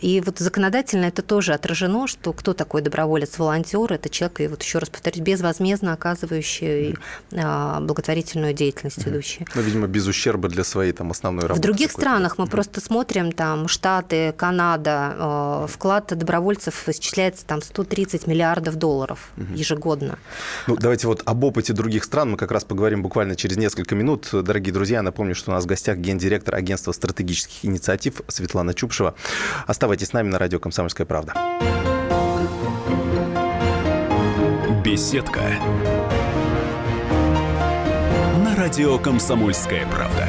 И 0.00 0.20
вот 0.20 0.38
законодательно 0.38 1.06
это 1.06 1.22
тоже 1.22 1.52
отражено, 1.54 2.06
что 2.06 2.32
кто 2.32 2.54
такой 2.54 2.82
доброволец-волонтер, 2.82 3.92
это 3.92 4.08
человек, 4.08 4.40
и 4.40 4.46
вот 4.46 4.62
еще 4.62 4.78
раз 4.78 4.88
повторюсь, 4.88 5.20
безвозмездно 5.20 5.92
оказывающий 5.92 6.92
угу. 6.92 7.84
благотворительную 7.84 8.54
деятельность 8.54 9.04
ведущий. 9.04 9.46
Ну, 9.54 9.62
видимо, 9.62 9.86
без 9.86 10.06
ущерба 10.06 10.48
для 10.48 10.64
своей 10.64 10.92
там 10.92 11.10
основной 11.10 11.42
работы. 11.42 11.60
В 11.60 11.62
других 11.62 11.90
странах 11.90 12.38
мы 12.38 12.46
просто 12.46 12.80
смотрим, 12.80 13.32
там, 13.32 13.68
Штаты, 13.68 14.32
Канада, 14.36 15.14
Э, 15.16 15.33
вклад 15.68 16.06
добровольцев 16.16 16.88
исчисляется 16.88 17.44
там 17.46 17.62
130 17.62 18.26
миллиардов 18.26 18.76
долларов 18.76 19.30
ежегодно. 19.54 20.18
Ну, 20.66 20.76
давайте 20.76 21.06
вот 21.06 21.22
об 21.24 21.44
опыте 21.44 21.72
других 21.72 22.04
стран 22.04 22.32
мы 22.32 22.36
как 22.36 22.50
раз 22.50 22.64
поговорим 22.64 23.02
буквально 23.02 23.36
через 23.36 23.56
несколько 23.56 23.94
минут. 23.94 24.28
Дорогие 24.32 24.72
друзья, 24.72 25.02
напомню, 25.02 25.34
что 25.34 25.50
у 25.50 25.54
нас 25.54 25.64
в 25.64 25.66
гостях 25.66 25.98
гендиректор 25.98 26.54
агентства 26.54 26.92
стратегических 26.92 27.64
инициатив 27.64 28.22
Светлана 28.28 28.74
Чупшева. 28.74 29.14
Оставайтесь 29.66 30.08
с 30.08 30.12
нами 30.12 30.28
на 30.28 30.38
радио 30.38 30.58
«Комсомольская 30.58 31.06
правда». 31.06 31.34
Беседка. 34.84 35.40
На 38.44 38.54
радио 38.56 38.98
«Комсомольская 38.98 39.86
правда». 39.86 40.28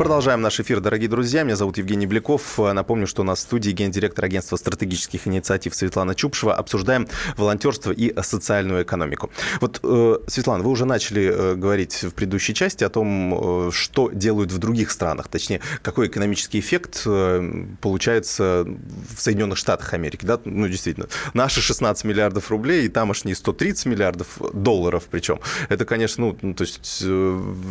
Продолжаем 0.00 0.40
наш 0.40 0.58
эфир, 0.58 0.80
дорогие 0.80 1.10
друзья. 1.10 1.42
Меня 1.42 1.56
зовут 1.56 1.76
Евгений 1.76 2.06
Бляков. 2.06 2.58
Напомню, 2.58 3.06
что 3.06 3.20
у 3.20 3.24
нас 3.26 3.40
в 3.40 3.42
студии 3.42 3.70
гендиректор 3.70 4.24
агентства 4.24 4.56
стратегических 4.56 5.28
инициатив 5.28 5.74
Светлана 5.74 6.14
Чупшева. 6.14 6.54
Обсуждаем 6.54 7.06
волонтерство 7.36 7.92
и 7.92 8.18
социальную 8.22 8.84
экономику. 8.84 9.30
Вот, 9.60 9.80
э, 9.82 10.16
Светлана, 10.26 10.64
вы 10.64 10.70
уже 10.70 10.86
начали 10.86 11.24
э, 11.24 11.54
говорить 11.54 12.02
в 12.02 12.12
предыдущей 12.12 12.54
части 12.54 12.82
о 12.82 12.88
том, 12.88 13.68
э, 13.68 13.70
что 13.72 14.08
делают 14.10 14.52
в 14.52 14.56
других 14.56 14.90
странах. 14.90 15.28
Точнее, 15.28 15.60
какой 15.82 16.06
экономический 16.06 16.60
эффект 16.60 17.06
получается 17.82 18.64
в 18.64 19.20
Соединенных 19.20 19.58
Штатах 19.58 19.92
Америки. 19.92 20.24
Да? 20.24 20.40
Ну, 20.46 20.66
действительно, 20.66 21.08
наши 21.34 21.60
16 21.60 22.06
миллиардов 22.06 22.50
рублей 22.50 22.86
и 22.86 22.88
тамошние 22.88 23.36
130 23.36 23.84
миллиардов 23.84 24.38
долларов 24.54 25.08
причем. 25.10 25.40
Это, 25.68 25.84
конечно, 25.84 26.32
ну, 26.40 26.54
то 26.54 26.64
есть 26.64 27.04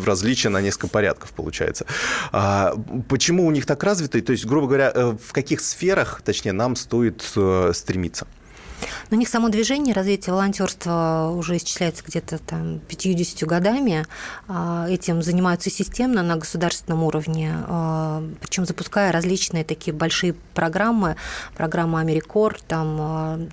различие 0.05 0.51
на 0.51 0.62
несколько 0.62 0.89
порядков 0.89 1.31
получается. 1.31 1.88
А, 2.32 2.74
почему 3.08 3.46
у 3.46 3.52
них 3.52 3.66
так 3.66 3.84
развито? 3.84 4.22
То 4.22 4.32
есть, 4.32 4.46
грубо 4.46 4.68
говоря, 4.68 4.92
э, 4.94 5.18
в 5.22 5.34
каких 5.34 5.62
сферах, 5.62 6.22
точнее, 6.24 6.54
нам 6.54 6.76
стоит 6.76 7.24
э, 7.36 7.72
стремиться? 7.74 8.28
У 9.12 9.16
них 9.16 9.28
само 9.28 9.50
движение 9.50 9.94
развития 9.94 10.32
волонтерства 10.32 11.32
уже 11.36 11.58
исчисляется 11.58 12.04
где-то 12.06 12.38
там 12.38 12.80
50 12.80 13.48
годами. 13.48 14.06
А, 14.48 14.88
этим 14.90 15.22
занимаются 15.22 15.70
системно 15.70 16.24
на 16.24 16.36
государственном 16.38 17.04
уровне, 17.04 17.54
а, 17.68 18.24
причем 18.40 18.66
запуская 18.66 19.12
различные 19.12 19.64
такие 19.64 19.94
большие 19.94 20.34
программы. 20.54 21.16
Программа 21.56 22.00
Америкор, 22.00 22.58
там 22.68 23.50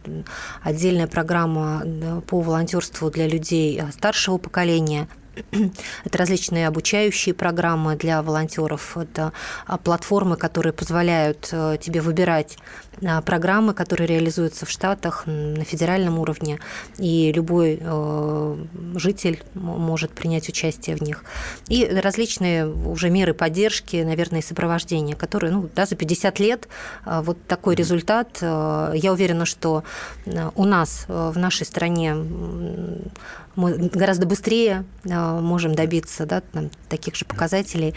отдельная 0.62 1.06
программа 1.06 1.82
по 2.26 2.40
волонтерству 2.40 3.10
для 3.10 3.26
людей 3.26 3.82
старшего 3.92 4.38
поколения– 4.38 5.08
это 6.04 6.18
различные 6.18 6.68
обучающие 6.68 7.34
программы 7.34 7.96
для 7.96 8.22
волонтеров, 8.22 8.96
это 8.96 9.32
а, 9.66 9.78
платформы, 9.78 10.36
которые 10.36 10.72
позволяют 10.72 11.48
э, 11.52 11.78
тебе 11.80 12.00
выбирать 12.00 12.58
программы, 13.24 13.74
которые 13.74 14.06
реализуются 14.06 14.66
в 14.66 14.70
Штатах 14.70 15.24
на 15.26 15.64
федеральном 15.64 16.18
уровне, 16.18 16.58
и 16.98 17.32
любой 17.32 17.78
э, 17.80 18.56
житель 18.94 19.42
может 19.54 20.12
принять 20.12 20.48
участие 20.48 20.96
в 20.96 21.02
них. 21.02 21.24
И 21.68 21.86
различные 21.86 22.66
уже 22.66 23.10
меры 23.10 23.34
поддержки, 23.34 24.02
наверное, 24.02 24.40
и 24.40 24.42
сопровождения, 24.42 25.14
которые 25.14 25.52
ну, 25.52 25.68
да, 25.74 25.86
за 25.86 25.96
50 25.96 26.38
лет 26.40 26.68
э, 27.04 27.20
вот 27.22 27.38
такой 27.46 27.74
результат. 27.74 28.38
Я 28.40 29.12
уверена, 29.12 29.46
что 29.46 29.84
у 30.54 30.64
нас 30.64 31.04
в 31.08 31.38
нашей 31.38 31.66
стране 31.66 32.14
мы 33.56 33.72
гораздо 33.76 34.26
быстрее 34.26 34.84
а, 35.10 35.40
можем 35.40 35.74
добиться 35.74 36.26
да, 36.26 36.40
там, 36.40 36.70
таких 36.88 37.16
же 37.16 37.24
показателей, 37.24 37.94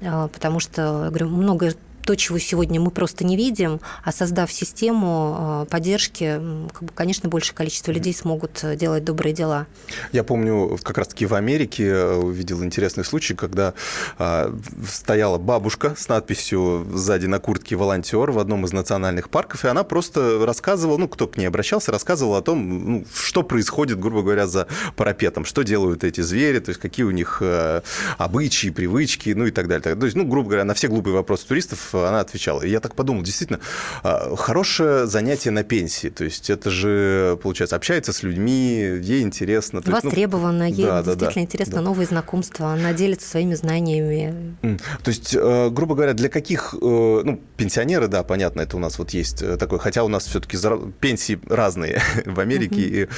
потому 0.00 0.60
что, 0.60 1.06
говорю, 1.10 1.28
много 1.28 1.72
то, 2.04 2.16
чего 2.16 2.38
сегодня 2.38 2.80
мы 2.80 2.90
просто 2.90 3.24
не 3.24 3.36
видим, 3.36 3.80
а 4.04 4.12
создав 4.12 4.52
систему 4.52 5.36
а, 5.38 5.64
поддержки, 5.66 6.40
конечно, 6.94 7.28
большее 7.28 7.54
количество 7.54 7.92
людей 7.92 8.12
смогут 8.14 8.60
э, 8.62 8.76
делать 8.76 9.04
добрые 9.04 9.32
дела. 9.32 9.66
Я 10.10 10.24
помню, 10.24 10.78
как 10.82 10.98
раз-таки 10.98 11.26
в 11.26 11.34
Америке 11.34 11.86
э, 11.86 12.14
увидел 12.14 12.62
интересный 12.64 13.04
случай, 13.04 13.34
когда 13.34 13.74
а, 14.18 14.54
стояла 14.88 15.38
бабушка 15.38 15.94
с 15.96 16.08
надписью 16.08 16.86
сзади 16.92 17.26
на 17.26 17.38
куртке 17.38 17.76
«волонтер» 17.76 18.30
в 18.30 18.38
одном 18.38 18.64
из 18.64 18.72
национальных 18.72 19.30
парков, 19.30 19.64
и 19.64 19.68
она 19.68 19.84
просто 19.84 20.44
рассказывала, 20.44 20.96
ну, 20.96 21.08
кто 21.08 21.28
к 21.28 21.36
ней 21.36 21.46
обращался, 21.46 21.92
рассказывала 21.92 22.38
о 22.38 22.42
том, 22.42 22.92
ну, 22.92 23.04
что 23.14 23.42
происходит, 23.42 24.00
грубо 24.00 24.22
говоря, 24.22 24.46
за 24.46 24.66
парапетом, 24.96 25.44
что 25.44 25.62
делают 25.62 26.04
эти 26.04 26.20
звери, 26.20 26.58
то 26.58 26.70
есть 26.70 26.80
какие 26.80 27.04
у 27.04 27.10
них 27.10 27.38
э, 27.40 27.82
обычаи, 28.18 28.68
привычки, 28.68 29.30
ну 29.30 29.46
и 29.46 29.50
так 29.50 29.68
далее. 29.68 29.94
То 29.94 30.04
есть, 30.04 30.16
ну, 30.16 30.24
грубо 30.24 30.48
говоря, 30.48 30.64
на 30.64 30.74
все 30.74 30.88
глупые 30.88 31.14
вопросы 31.14 31.46
туристов 31.46 31.91
она 31.94 32.20
отвечала. 32.20 32.62
И 32.62 32.70
я 32.70 32.80
так 32.80 32.94
подумал, 32.94 33.22
действительно, 33.22 33.60
а, 34.02 34.34
хорошее 34.36 35.06
занятие 35.06 35.50
на 35.50 35.62
пенсии. 35.62 36.08
То 36.08 36.24
есть 36.24 36.50
это 36.50 36.70
же, 36.70 37.38
получается, 37.42 37.76
общается 37.76 38.12
с 38.12 38.22
людьми, 38.22 39.00
ей 39.02 39.22
интересно. 39.22 39.82
То 39.82 39.92
Востребовано, 39.92 40.64
есть, 40.64 40.78
ну, 40.78 40.84
ей 40.84 40.90
да, 40.90 41.02
действительно 41.02 41.34
да, 41.34 41.40
интересно, 41.42 41.74
да. 41.76 41.80
новые 41.82 42.06
знакомства, 42.06 42.72
она 42.72 42.92
делится 42.92 43.28
своими 43.28 43.54
знаниями. 43.54 44.56
То 45.02 45.08
есть, 45.08 45.34
э, 45.34 45.70
грубо 45.70 45.94
говоря, 45.94 46.14
для 46.14 46.28
каких, 46.28 46.74
э, 46.74 46.76
ну, 46.80 47.40
пенсионеры, 47.56 48.08
да, 48.08 48.22
понятно, 48.22 48.60
это 48.60 48.76
у 48.76 48.80
нас 48.80 48.98
вот 48.98 49.10
есть 49.10 49.42
э, 49.42 49.56
такой, 49.56 49.78
хотя 49.78 50.04
у 50.04 50.08
нас 50.08 50.26
все-таки 50.26 50.56
пенсии 51.00 51.40
разные 51.48 52.00
в 52.26 52.40
Америке 52.40 52.80
и, 52.80 53.08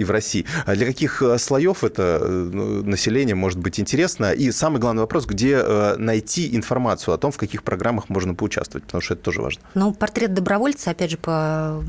и 0.00 0.04
в 0.04 0.10
России. 0.10 0.44
А 0.66 0.74
для 0.74 0.86
каких 0.86 1.22
слоев 1.38 1.84
это 1.84 2.20
ну, 2.26 2.82
население 2.84 3.34
может 3.34 3.58
быть 3.58 3.80
интересно? 3.80 4.32
И 4.32 4.50
самый 4.50 4.78
главный 4.80 5.02
вопрос, 5.02 5.26
где 5.26 5.62
найти 5.96 6.54
информацию 6.56 7.14
о 7.14 7.18
том, 7.18 7.32
в 7.32 7.36
каких 7.36 7.62
программах 7.62 8.07
можно 8.08 8.34
поучаствовать, 8.34 8.84
потому 8.84 9.00
что 9.02 9.14
это 9.14 9.22
тоже 9.22 9.42
важно. 9.42 9.62
Ну, 9.74 9.92
портрет 9.92 10.34
добровольца, 10.34 10.90
опять 10.90 11.10
же, 11.10 11.16
по 11.16 11.82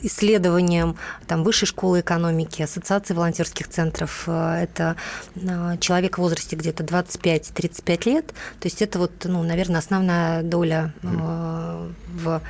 исследованиям 0.00 0.96
там, 1.26 1.44
Высшей 1.44 1.66
школы 1.66 2.00
экономики, 2.00 2.62
Ассоциации 2.62 3.14
волонтерских 3.14 3.68
центров, 3.68 4.24
э, 4.26 4.62
это 4.62 4.96
э, 5.36 5.76
человек 5.78 6.18
в 6.18 6.20
возрасте 6.20 6.56
где-то 6.56 6.84
25-35 6.84 8.08
лет, 8.08 8.26
то 8.26 8.66
есть 8.66 8.82
это 8.82 8.98
вот, 8.98 9.12
ну, 9.24 9.42
наверное, 9.42 9.78
основная 9.78 10.42
доля 10.42 10.92
mm. 11.02 11.92
в 12.14 12.42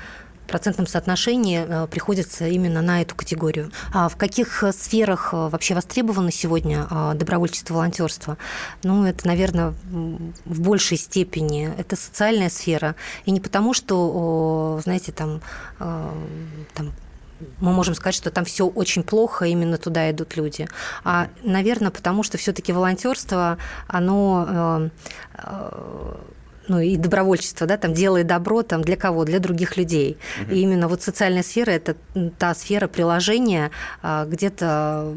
процентном 0.47 0.87
соотношении 0.87 1.65
э, 1.67 1.87
приходится 1.87 2.47
именно 2.47 2.83
на 2.83 3.03
эту 3.03 3.15
категорию. 3.15 3.71
А 3.93 4.09
в 4.09 4.17
каких 4.17 4.63
э, 4.63 4.73
сферах 4.73 5.31
э, 5.33 5.49
вообще 5.49 5.75
востребовано 5.75 6.31
сегодня 6.31 6.87
добровольчество, 7.15 7.75
волонтерство? 7.75 8.37
Ну, 8.83 9.05
это, 9.05 9.27
наверное, 9.27 9.75
в 10.45 10.61
большей 10.61 10.97
степени 10.97 11.73
это 11.77 11.97
социальная 11.97 12.51
сфера. 12.51 12.95
И 13.25 13.31
не 13.31 13.41
потому, 13.41 13.75
что, 13.75 14.81
знаете, 14.83 15.13
там, 15.13 15.41
там 15.79 16.93
мы 17.61 17.73
можем 17.73 17.95
сказать, 17.95 18.15
что 18.15 18.31
там 18.31 18.45
все 18.45 18.67
очень 18.67 19.03
плохо, 19.03 19.45
именно 19.47 19.77
туда 19.77 20.11
идут 20.11 20.37
люди. 20.37 20.69
А, 21.05 21.29
наверное, 21.43 21.91
потому 21.91 22.23
что 22.23 22.39
все-таки 22.39 22.73
волонтерство, 22.73 23.59
оно 23.87 24.91
ну, 26.69 26.81
и 26.81 26.97
добровольчество, 26.97 27.67
да, 27.67 27.77
там 27.77 27.93
делает 27.93 28.27
добро 28.27 28.63
там 28.63 28.83
для 28.83 28.97
кого? 28.97 29.25
Для 29.25 29.39
других 29.39 29.77
людей. 29.77 30.19
Угу. 30.43 30.55
И 30.55 30.61
именно 30.61 30.89
вот 30.89 31.03
социальная 31.03 31.43
сфера– 31.43 31.71
это 31.73 31.97
та 32.39 32.55
сфера 32.55 32.89
приложения, 32.89 33.71
а, 34.03 34.25
где-то 34.25 35.15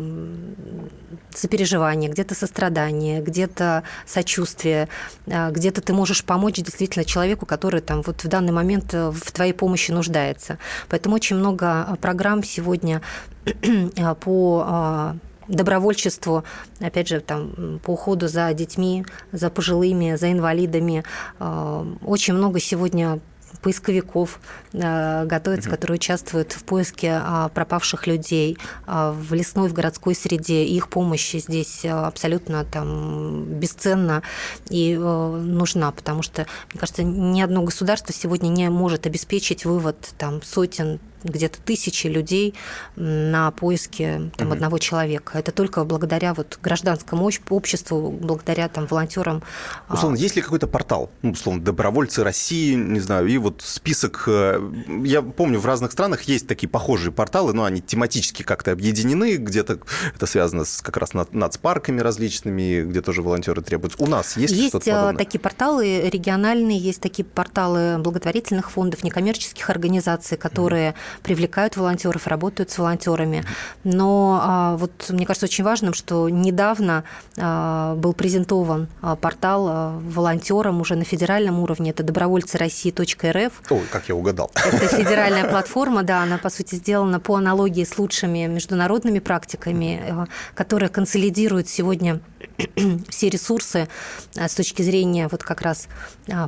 сопереживание, 1.33 2.09
где-то 2.09 2.35
сострадание, 2.35 3.21
где-то 3.21 3.83
сочувствие, 4.05 4.89
а, 5.27 5.51
где-то 5.51 5.81
ты 5.81 5.93
можешь 5.93 6.23
помочь 6.23 6.55
действительно 6.55 7.05
человеку, 7.05 7.45
который 7.45 7.81
там 7.81 8.01
вот 8.01 8.23
в 8.23 8.27
данный 8.27 8.51
момент 8.51 8.93
э, 8.93 9.11
в 9.11 9.31
твоей 9.31 9.53
помощи 9.53 9.91
нуждается. 9.91 10.57
Поэтому 10.89 11.15
очень 11.15 11.35
много 11.35 11.97
программ 12.01 12.43
сегодня 12.43 13.01
по 14.21 15.15
добровольчеству, 15.47 16.43
опять 16.79 17.07
же, 17.07 17.19
там, 17.19 17.79
по 17.83 17.91
уходу 17.91 18.27
за 18.27 18.53
детьми, 18.53 19.05
за 19.31 19.49
пожилыми, 19.49 20.15
за 20.15 20.31
инвалидами. 20.31 21.03
Э, 21.39 21.85
очень 22.01 22.33
много 22.33 22.59
сегодня 22.59 23.19
поисковиков 23.61 24.39
э, 24.73 25.25
готовятся, 25.25 25.69
которые 25.69 25.95
участвуют 25.95 26.53
в 26.53 26.63
поиске 26.63 27.19
а, 27.21 27.49
пропавших 27.49 28.07
людей 28.07 28.57
а, 28.85 29.11
в 29.11 29.33
лесной, 29.33 29.69
в 29.69 29.73
городской 29.73 30.15
среде. 30.15 30.63
Их 30.65 30.89
помощь 30.89 31.33
здесь 31.33 31.83
абсолютно 31.85 32.63
там 32.65 33.45
бесценна 33.45 34.23
и 34.69 34.93
э, 34.93 34.97
нужна, 34.99 35.91
потому 35.91 36.21
что, 36.21 36.45
мне 36.71 36.79
кажется, 36.79 37.03
ни 37.03 37.41
одно 37.41 37.63
государство 37.63 38.13
сегодня 38.13 38.49
не 38.49 38.69
может 38.69 39.05
обеспечить 39.05 39.65
вывод 39.65 39.97
там 40.17 40.41
сотен 40.43 40.99
где-то 41.27 41.59
тысячи 41.61 42.07
людей 42.07 42.55
на 42.95 43.51
поиске 43.51 44.31
там, 44.37 44.47
угу. 44.47 44.55
одного 44.55 44.77
человека. 44.77 45.37
Это 45.37 45.51
только 45.51 45.83
благодаря 45.83 46.33
вот 46.33 46.59
гражданскому 46.61 47.29
обществу, 47.49 48.11
благодаря 48.11 48.67
там 48.69 48.87
волонтерам. 48.87 49.43
А, 49.87 49.95
условно, 49.95 50.17
есть 50.17 50.35
ли 50.35 50.41
какой-то 50.41 50.67
портал, 50.67 51.09
ну, 51.21 51.31
условно, 51.31 51.61
добровольцы 51.61 52.23
России, 52.23 52.73
не 52.75 52.99
знаю, 52.99 53.27
и 53.27 53.37
вот 53.37 53.61
список. 53.63 54.23
Э, 54.27 54.59
я 55.03 55.21
помню, 55.21 55.59
в 55.59 55.65
разных 55.65 55.91
странах 55.91 56.23
есть 56.23 56.47
такие 56.47 56.69
похожие 56.69 57.11
порталы, 57.11 57.53
но 57.53 57.63
они 57.63 57.81
тематически 57.81 58.43
как-то 58.43 58.71
объединены, 58.71 59.35
где-то 59.35 59.79
это 60.15 60.25
связано 60.25 60.65
с 60.65 60.81
как 60.81 60.97
раз 60.97 61.11
нацпарками 61.13 62.01
различными, 62.01 62.83
где 62.83 63.01
тоже 63.01 63.21
волонтеры 63.21 63.61
требуются. 63.61 64.01
У 64.01 64.07
нас 64.07 64.37
есть, 64.37 64.53
есть 64.53 64.69
что-то 64.69 64.89
э, 64.89 64.93
подобное? 64.93 65.17
такие 65.17 65.39
порталы 65.39 66.09
региональные, 66.09 66.77
есть 66.77 67.01
такие 67.01 67.25
порталы 67.25 67.97
благотворительных 67.99 68.71
фондов, 68.71 69.03
некоммерческих 69.03 69.69
организаций, 69.69 70.37
которые 70.37 70.89
mm-hmm. 70.89 71.16
Привлекают 71.23 71.77
волонтеров, 71.77 72.27
работают 72.27 72.71
с 72.71 72.77
волонтерами. 72.77 73.43
Но 73.83 74.39
а, 74.41 74.77
вот 74.77 75.09
мне 75.09 75.25
кажется 75.25 75.45
очень 75.45 75.63
важным, 75.63 75.93
что 75.93 76.29
недавно 76.29 77.03
а, 77.37 77.95
был 77.95 78.13
презентован 78.13 78.87
а, 79.01 79.15
портал 79.15 79.99
волонтерам 80.01 80.81
уже 80.81 80.95
на 80.95 81.03
федеральном 81.03 81.59
уровне. 81.59 81.91
Это 81.91 82.03
добровольцы 82.03 82.57
России.рф. 82.57 83.61
Ой, 83.69 83.81
как 83.91 84.09
я 84.09 84.15
угадал. 84.15 84.51
Это 84.55 84.87
федеральная 84.97 85.49
платформа, 85.49 86.03
да, 86.03 86.23
она, 86.23 86.37
по 86.37 86.49
сути, 86.49 86.75
сделана 86.75 87.19
по 87.19 87.35
аналогии 87.35 87.83
с 87.83 87.97
лучшими 87.97 88.47
международными 88.47 89.19
практиками, 89.19 90.27
которая 90.53 90.89
консолидирует 90.89 91.67
сегодня 91.67 92.19
все 93.09 93.29
ресурсы 93.29 93.87
с 94.35 94.55
точки 94.55 94.81
зрения 94.81 95.27
вот 95.29 95.43
как 95.43 95.61
раз 95.61 95.87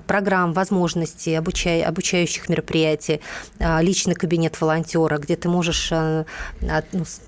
программ, 0.08 0.54
возможностей, 0.54 1.36
обучай, 1.36 1.82
обучающих 1.82 2.50
мероприятий, 2.50 3.22
личный 3.60 4.16
кабинет 4.16 4.60
волонтера, 4.60 5.18
где 5.18 5.36
ты 5.36 5.50
можешь 5.50 5.92
ну, 5.92 6.26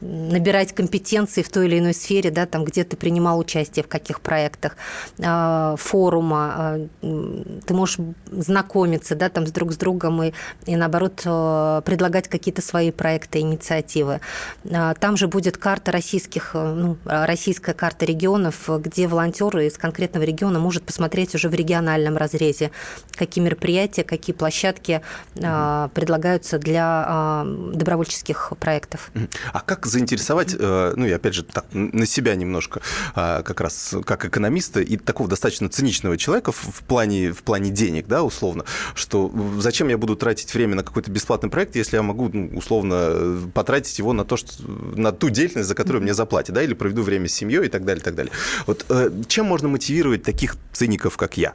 набирать 0.01 0.73
компетенции 0.73 1.43
в 1.43 1.49
той 1.49 1.67
или 1.67 1.79
иной 1.79 1.93
сфере, 1.93 2.31
да, 2.31 2.45
там, 2.45 2.65
где 2.65 2.83
ты 2.83 2.97
принимал 2.97 3.39
участие, 3.39 3.83
в 3.83 3.87
каких 3.87 4.21
проектах, 4.21 4.75
форума, 5.17 6.79
ты 7.01 7.73
можешь 7.73 7.97
знакомиться, 8.31 9.15
да, 9.15 9.29
там, 9.29 9.45
с 9.45 9.51
друг 9.51 9.73
с 9.73 9.77
другом 9.77 10.23
и, 10.23 10.33
и 10.65 10.75
наоборот, 10.75 11.17
предлагать 11.21 12.27
какие-то 12.27 12.61
свои 12.61 12.91
проекты, 12.91 13.39
инициативы. 13.39 14.21
Там 14.63 15.17
же 15.17 15.27
будет 15.27 15.57
карта 15.57 15.91
российских, 15.91 16.51
ну, 16.53 16.97
российская 17.05 17.73
карта 17.73 18.05
регионов, 18.05 18.69
где 18.79 19.07
волонтеры 19.07 19.67
из 19.67 19.77
конкретного 19.77 20.23
региона 20.23 20.59
может 20.59 20.83
посмотреть 20.83 21.35
уже 21.35 21.49
в 21.49 21.53
региональном 21.53 22.17
разрезе, 22.17 22.71
какие 23.15 23.43
мероприятия, 23.43 24.03
какие 24.03 24.35
площадки 24.35 25.01
угу. 25.35 25.89
предлагаются 25.93 26.57
для 26.59 27.45
добровольческих 27.73 28.53
проектов. 28.59 29.11
А 29.53 29.61
как 29.61 29.85
заинтересовать, 29.85 30.55
э, 30.57 30.93
ну 30.95 31.05
и 31.05 31.11
опять 31.11 31.33
же 31.33 31.43
так, 31.43 31.65
на 31.73 32.05
себя 32.05 32.35
немножко, 32.35 32.81
как 33.13 33.61
раз 33.61 33.95
как 34.05 34.25
экономиста 34.25 34.81
и 34.81 34.97
такого 34.97 35.29
достаточно 35.29 35.69
циничного 35.69 36.17
человека 36.17 36.51
в 36.51 36.83
плане, 36.87 37.31
в 37.31 37.43
плане 37.43 37.71
денег, 37.71 38.07
да, 38.07 38.23
условно, 38.23 38.65
что 38.95 39.31
зачем 39.59 39.89
я 39.89 39.97
буду 39.97 40.15
тратить 40.15 40.53
время 40.53 40.75
на 40.75 40.83
какой-то 40.83 41.11
бесплатный 41.11 41.49
проект, 41.49 41.75
если 41.75 41.97
я 41.97 42.03
могу, 42.03 42.29
ну, 42.31 42.57
условно, 42.57 43.39
потратить 43.53 43.97
его 43.99 44.13
на 44.13 44.25
то, 44.25 44.37
что, 44.37 44.63
на 44.95 45.11
ту 45.11 45.29
деятельность, 45.29 45.67
за 45.67 45.75
которую 45.75 46.03
мне 46.03 46.13
заплатят, 46.13 46.55
да, 46.55 46.63
или 46.63 46.73
проведу 46.73 47.03
время 47.03 47.27
с 47.27 47.33
семьей 47.33 47.65
и 47.65 47.69
так 47.69 47.85
далее, 47.85 48.01
и 48.01 48.03
так 48.03 48.15
далее. 48.15 48.31
Вот 48.67 48.85
э, 48.89 49.09
чем 49.27 49.45
можно 49.45 49.67
мотивировать 49.67 50.23
таких 50.23 50.57
циников, 50.73 51.17
как 51.17 51.37
я? 51.37 51.53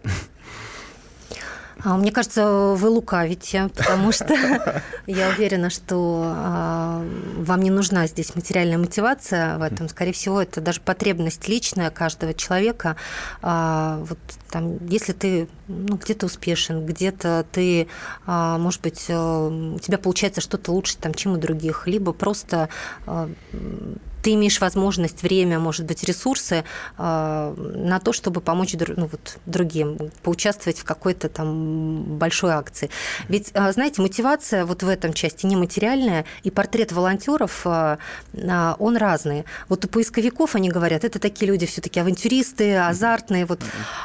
А, 1.85 1.97
мне 1.97 2.11
кажется, 2.11 2.75
вы 2.77 2.89
лукавите, 2.89 3.69
потому 3.75 4.11
что 4.11 4.35
я 5.07 5.29
уверена, 5.29 5.71
что 5.71 6.33
а, 6.35 7.07
вам 7.37 7.63
не 7.63 7.71
нужна 7.71 8.07
здесь 8.07 8.35
материальная 8.35 8.79
мотивация 8.79 9.59
в 9.59 9.63
этом. 9.63 9.89
Скорее 9.89 10.13
всего, 10.13 10.41
это 10.41 10.61
даже 10.61 10.81
потребность 10.81 11.49
личная 11.49 11.91
каждого 11.91 12.33
человека. 12.33 12.97
А, 13.43 13.99
вот 14.09 14.19
там, 14.51 14.79
если 14.89 15.13
ты 15.13 15.49
ну, 15.69 15.97
где-то 15.97 16.27
успешен, 16.27 16.87
где-то 16.87 17.45
ты, 17.53 17.89
может 18.27 18.81
быть, 18.83 19.05
э, 19.09 19.15
у 19.15 19.79
тебя 19.79 19.99
получается 19.99 20.41
что-то 20.41 20.73
лучше, 20.73 20.97
там, 20.97 21.13
чем 21.13 21.33
у 21.33 21.37
других, 21.37 21.87
либо 21.87 22.13
просто 22.13 22.69
ты 24.27 24.33
имеешь 24.33 24.61
возможность, 24.61 25.23
время, 25.23 25.61
может 25.61 25.87
быть, 25.87 26.03
ресурсы 26.03 26.65
э, 26.99 27.55
на 27.77 28.01
то, 28.01 28.13
чтобы 28.13 28.41
помочь 28.41 28.75
ну, 28.97 29.07
вот, 29.07 29.39
другим, 29.47 29.99
поучаствовать 30.25 30.81
в 30.81 30.85
какой-то 30.85 31.29
там 31.29 32.03
большой 32.19 32.51
акции. 32.51 32.91
Ведь, 33.29 33.53
э, 33.55 33.73
знаете, 33.73 34.03
мотивация 34.03 34.65
вот 34.65 34.83
в 34.83 34.89
этом 34.89 35.13
части 35.13 35.47
нематериальная, 35.47 36.25
и 36.43 36.51
портрет 36.51 36.91
волонтеров, 36.91 37.63
э, 37.67 37.99
он 38.81 38.97
разный. 38.97 39.45
Вот 39.69 39.85
у 39.85 39.89
поисковиков 39.89 40.57
они 40.57 40.71
говорят, 40.71 41.05
это 41.05 41.21
такие 41.21 41.47
люди 41.47 41.67
все-таки 41.67 42.01
авантюристы, 42.01 42.75
азартные. 42.79 43.47
Вот. 43.47 43.61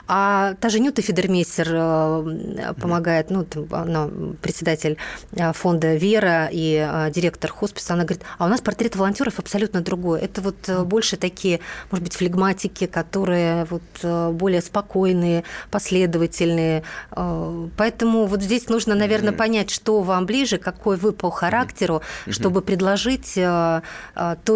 А 0.08 0.54
та 0.60 0.70
же 0.70 0.80
Нюта 0.80 1.02
Федермейстер 1.02 2.76
помогает, 2.76 3.32
ну, 3.32 3.48
она 3.72 4.08
председатель 4.40 4.98
фонда 5.54 5.96
«Вера» 5.96 6.48
и 6.52 7.10
директор 7.12 7.50
хосписа, 7.52 7.96
она 7.96 8.04
говорит, 8.04 8.24
а 8.38 8.46
у 8.46 8.50
нас 8.50 8.62
портрет 8.62 8.96
волонтеров 8.96 9.40
абсолютно 9.40 9.82
другой 9.82 10.11
другое. 10.12 10.22
Это 10.22 10.42
вот 10.42 10.56
э, 10.68 10.84
больше 10.84 11.18
такие, 11.18 11.60
может 11.92 12.04
быть, 12.04 12.14
флегматики, 12.14 12.88
которые 12.88 13.66
вот 13.66 13.82
э, 14.04 14.32
более 14.32 14.62
спокойные, 14.62 15.44
последовательные. 15.72 16.84
Э, 17.12 17.68
поэтому 17.78 18.26
вот 18.26 18.42
здесь 18.42 18.70
нужно, 18.70 18.96
наверное, 18.96 19.34
понять, 19.34 19.70
что 19.70 20.02
вам 20.02 20.26
ближе, 20.26 20.58
какой 20.58 20.98
вы 20.98 21.12
по 21.12 21.30
характеру, 21.30 22.02
чтобы 22.30 22.62
предложить 22.62 23.36
то 23.36 23.82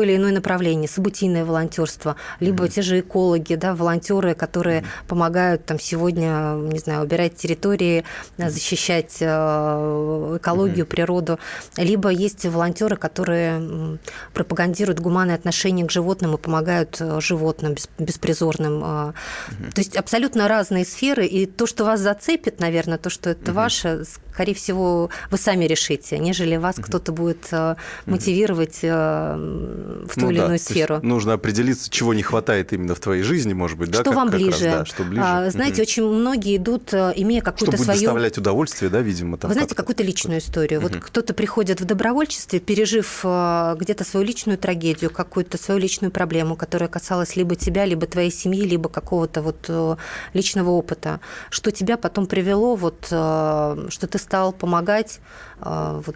или 0.02 0.16
иное 0.16 0.32
направление, 0.32 0.88
событийное 0.88 1.46
волонтерство, 1.46 2.16
либо 2.40 2.68
те 2.68 2.82
же 2.82 3.00
экологи, 3.00 3.56
да, 3.56 3.74
волонтеры, 3.74 4.34
которые 4.34 4.84
помогают 5.08 5.66
там 5.66 5.80
сегодня, 5.80 6.56
не 6.56 6.80
знаю, 6.80 7.04
убирать 7.04 7.36
территории, 7.36 8.04
защищать 8.38 9.22
экологию, 9.22 10.86
природу, 10.86 11.40
либо 11.78 12.10
есть 12.10 12.46
волонтеры, 12.46 12.96
которые 12.98 13.98
пропагандируют 14.34 15.00
гуманное 15.00 15.35
отношение 15.36 15.86
к 15.86 15.92
животным 15.92 16.36
и 16.36 16.38
помогают 16.38 16.98
э, 17.00 17.20
животным 17.22 17.76
беспризорным. 18.00 18.78
Угу. 18.78 19.72
То 19.74 19.82
есть 19.82 19.96
абсолютно 19.96 20.48
разные 20.48 20.86
сферы, 20.86 21.26
и 21.26 21.46
то, 21.46 21.66
что 21.66 21.86
вас 21.86 22.00
зацепит, 22.00 22.60
наверное, 22.60 22.98
то, 22.98 23.10
что 23.10 23.30
это 23.30 23.52
угу. 23.52 23.58
ваше, 23.58 24.04
скорее 24.32 24.54
всего, 24.54 25.10
вы 25.32 25.38
сами 25.38 25.66
решите, 25.66 26.18
нежели 26.18 26.56
вас 26.56 26.78
угу. 26.78 26.88
кто-то 26.88 27.12
будет 27.12 27.48
э, 27.52 27.76
мотивировать 28.06 28.78
угу. 28.84 30.08
в 30.08 30.14
ту 30.16 30.22
ну, 30.22 30.30
или 30.32 30.40
да. 30.40 30.46
иную 30.46 30.60
сферу. 30.60 31.00
нужно 31.04 31.34
определиться, 31.34 31.90
чего 31.90 32.14
не 32.14 32.24
хватает 32.24 32.74
именно 32.74 32.96
в 32.96 33.00
твоей 33.00 33.24
жизни, 33.24 33.54
может 33.54 33.78
быть, 33.78 33.90
что 33.90 34.04
да? 34.04 34.10
Что 34.10 34.12
вам 34.12 34.30
как 34.30 34.40
ближе? 34.40 34.66
Раз, 34.66 34.74
да, 34.80 34.86
что 34.86 35.04
ближе. 35.04 35.22
А, 35.24 35.50
знаете, 35.50 35.76
угу. 35.76 35.82
очень 35.82 36.04
многие 36.04 36.58
идут, 36.58 36.94
имея 36.94 37.42
какую-то 37.42 37.78
свою... 37.78 37.98
Чтобы 37.98 38.06
доставлять 38.06 38.38
удовольствие, 38.38 38.90
да, 38.90 39.02
видимо. 39.02 39.38
Там 39.38 39.50
вы 39.50 39.54
знаете, 39.54 39.76
какую-то 39.76 40.04
личную 40.04 40.40
историю. 40.40 40.80
Угу. 40.80 40.90
Вот 40.90 40.98
кто-то 41.04 41.34
приходит 41.34 41.82
в 41.82 41.86
добровольчестве, 41.86 42.60
пережив 42.60 43.20
где-то 43.24 44.04
свою 44.04 44.26
личную 44.26 44.58
трагедию, 44.58 45.10
какую-то 45.26 45.58
свою 45.58 45.80
личную 45.80 46.12
проблему, 46.12 46.56
которая 46.56 46.90
касалась 46.90 47.36
либо 47.36 47.56
тебя, 47.56 47.86
либо 47.86 48.08
твоей 48.08 48.32
семьи, 48.32 48.64
либо 48.64 48.90
какого-то 48.90 49.42
вот 49.42 49.66
э, 49.68 49.96
личного 50.34 50.70
опыта, 50.70 51.20
что 51.50 51.72
тебя 51.72 51.98
потом 51.98 52.28
привело, 52.28 52.76
вот, 52.76 53.08
э, 53.12 53.88
что 53.90 54.08
ты 54.08 54.18
стал 54.18 54.54
помогать 54.54 55.20
э, 55.60 56.02
вот, 56.06 56.16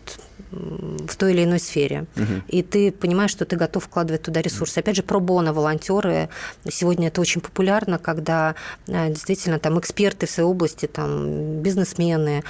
в 0.52 1.16
той 1.16 1.34
или 1.34 1.44
иной 1.44 1.60
сфере. 1.60 2.06
Угу. 2.16 2.34
И 2.48 2.64
ты 2.64 2.92
понимаешь, 2.92 3.32
что 3.32 3.46
ты 3.46 3.56
готов 3.56 3.84
вкладывать 3.84 4.24
туда 4.24 4.42
ресурсы. 4.42 4.80
Опять 4.80 4.96
же, 4.96 5.04
пробона 5.04 5.54
волонтеры. 5.54 6.30
Сегодня 6.68 7.10
это 7.10 7.22
очень 7.22 7.42
популярно, 7.42 8.00
когда 8.00 8.56
действительно 8.88 9.60
там 9.60 9.80
эксперты 9.80 10.26
в 10.26 10.32
своей 10.32 10.50
области, 10.50 10.88
там 10.88 11.62
бизнесмены, 11.62 12.44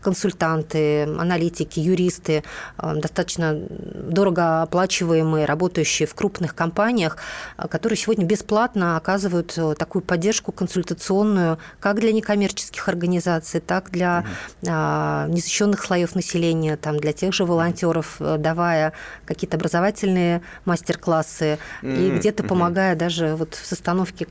консультанты, 0.00 1.02
аналитики, 1.02 1.78
юристы, 1.80 2.42
достаточно 2.76 3.54
дорого 3.54 4.62
оплачиваемые, 4.62 5.46
работающие 5.72 6.06
в 6.06 6.14
крупных 6.14 6.54
компаниях, 6.54 7.16
а, 7.56 7.66
которые 7.66 7.96
сегодня 7.96 8.26
бесплатно 8.26 8.96
оказывают 8.96 9.54
э, 9.56 9.74
такую 9.78 10.02
поддержку 10.02 10.52
консультационную 10.52 11.58
как 11.80 11.98
для 12.00 12.12
некоммерческих 12.12 12.88
организаций, 12.88 13.60
так 13.60 13.90
для 13.90 14.24
угу. 14.60 14.68
незащищенных 15.32 15.82
слоев 15.82 16.14
населения, 16.14 16.76
там, 16.76 16.98
для 16.98 17.12
тех 17.12 17.32
же 17.32 17.44
волонтеров, 17.44 18.16
э, 18.20 18.36
давая 18.38 18.92
какие-то 19.24 19.56
образовательные 19.56 20.42
мастер-классы 20.66 21.58
угу. 21.82 21.90
и 21.90 22.10
где-то 22.10 22.42
помогая 22.42 22.94
даже 22.94 23.34
вот 23.34 23.54
в 23.54 23.66
состановке 23.66 24.26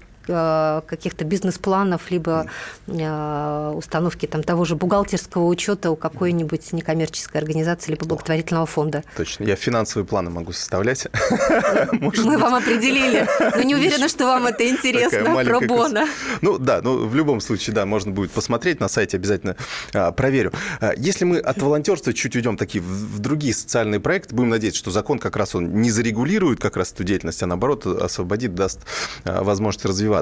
каких-то 0.87 1.25
бизнес-планов, 1.25 2.09
либо 2.11 2.47
установки 2.87 4.25
там, 4.25 4.43
того 4.43 4.65
же 4.65 4.75
бухгалтерского 4.75 5.45
учета 5.45 5.91
у 5.91 5.95
какой-нибудь 5.95 6.73
некоммерческой 6.73 7.41
организации, 7.41 7.91
либо 7.91 8.05
благотворительного 8.05 8.65
фонда. 8.65 9.03
Точно. 9.15 9.43
Я 9.43 9.55
финансовые 9.55 10.05
планы 10.05 10.29
могу 10.29 10.51
составлять. 10.51 11.07
Мы 11.91 12.37
вам 12.37 12.55
определили. 12.55 13.27
Но 13.55 13.61
не 13.61 13.75
уверена, 13.75 14.07
что 14.07 14.25
вам 14.25 14.47
это 14.47 14.67
интересно. 14.67 15.43
Пробона. 15.43 16.07
Ну 16.41 16.57
да, 16.57 16.81
ну 16.81 17.07
в 17.07 17.15
любом 17.15 17.41
случае, 17.41 17.73
да, 17.73 17.85
можно 17.85 18.11
будет 18.11 18.31
посмотреть 18.31 18.79
на 18.79 18.87
сайте, 18.87 19.17
обязательно 19.17 19.55
а, 19.93 20.11
проверю. 20.11 20.51
А, 20.79 20.93
если 20.95 21.25
мы 21.25 21.39
от 21.39 21.61
волонтерства 21.61 22.13
чуть 22.13 22.35
уйдем 22.35 22.57
такие 22.57 22.81
в 22.81 23.19
другие 23.19 23.53
социальные 23.53 23.99
проекты, 23.99 24.35
будем 24.35 24.49
надеяться, 24.49 24.79
что 24.79 24.91
закон 24.91 25.19
как 25.19 25.35
раз 25.35 25.55
он 25.55 25.81
не 25.81 25.91
зарегулирует 25.91 26.59
как 26.59 26.77
раз 26.77 26.91
эту 26.91 27.03
деятельность, 27.03 27.41
а 27.43 27.47
наоборот 27.47 27.85
освободит, 27.85 28.55
даст 28.55 28.79
а, 29.23 29.43
возможность 29.43 29.85
развиваться. 29.85 30.20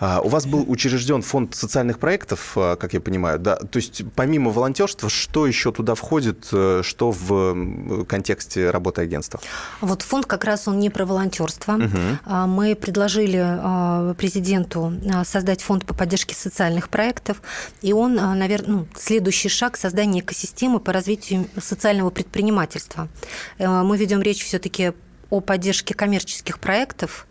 У 0.00 0.28
вас 0.28 0.46
был 0.46 0.64
учрежден 0.68 1.22
фонд 1.22 1.54
социальных 1.54 1.98
проектов, 1.98 2.52
как 2.54 2.92
я 2.92 3.00
понимаю, 3.00 3.38
да? 3.38 3.56
То 3.56 3.78
есть 3.78 4.02
помимо 4.14 4.50
волонтерства, 4.50 5.08
что 5.08 5.46
еще 5.46 5.72
туда 5.72 5.94
входит, 5.94 6.48
э, 6.52 6.82
что 6.84 7.10
в 7.10 8.04
контексте 8.06 8.70
работы 8.70 9.02
агентства? 9.02 9.40
Вот 9.80 10.02
фонд 10.02 10.26
как 10.26 10.44
раз 10.44 10.68
он 10.68 10.78
не 10.78 10.90
про 10.90 11.04
волонтерство. 11.04 11.74
Угу. 11.74 12.46
Мы 12.46 12.74
предложили 12.74 14.14
президенту 14.14 14.92
создать 15.24 15.62
фонд 15.62 15.86
по 15.86 15.94
поддержке 15.94 16.34
социальных 16.34 16.88
проектов, 16.88 17.42
и 17.82 17.92
он, 17.92 18.14
наверное, 18.14 18.70
ну, 18.70 18.86
следующий 18.96 19.48
шаг 19.48 19.76
создания 19.76 20.20
экосистемы 20.20 20.80
по 20.80 20.92
развитию 20.92 21.46
социального 21.60 22.10
предпринимательства. 22.10 23.08
Э, 23.58 23.82
мы 23.82 23.96
ведем 23.96 24.22
речь 24.22 24.44
все-таки 24.44 24.92
о 25.30 25.40
поддержке 25.40 25.94
коммерческих 25.94 26.58
проектов, 26.58 27.26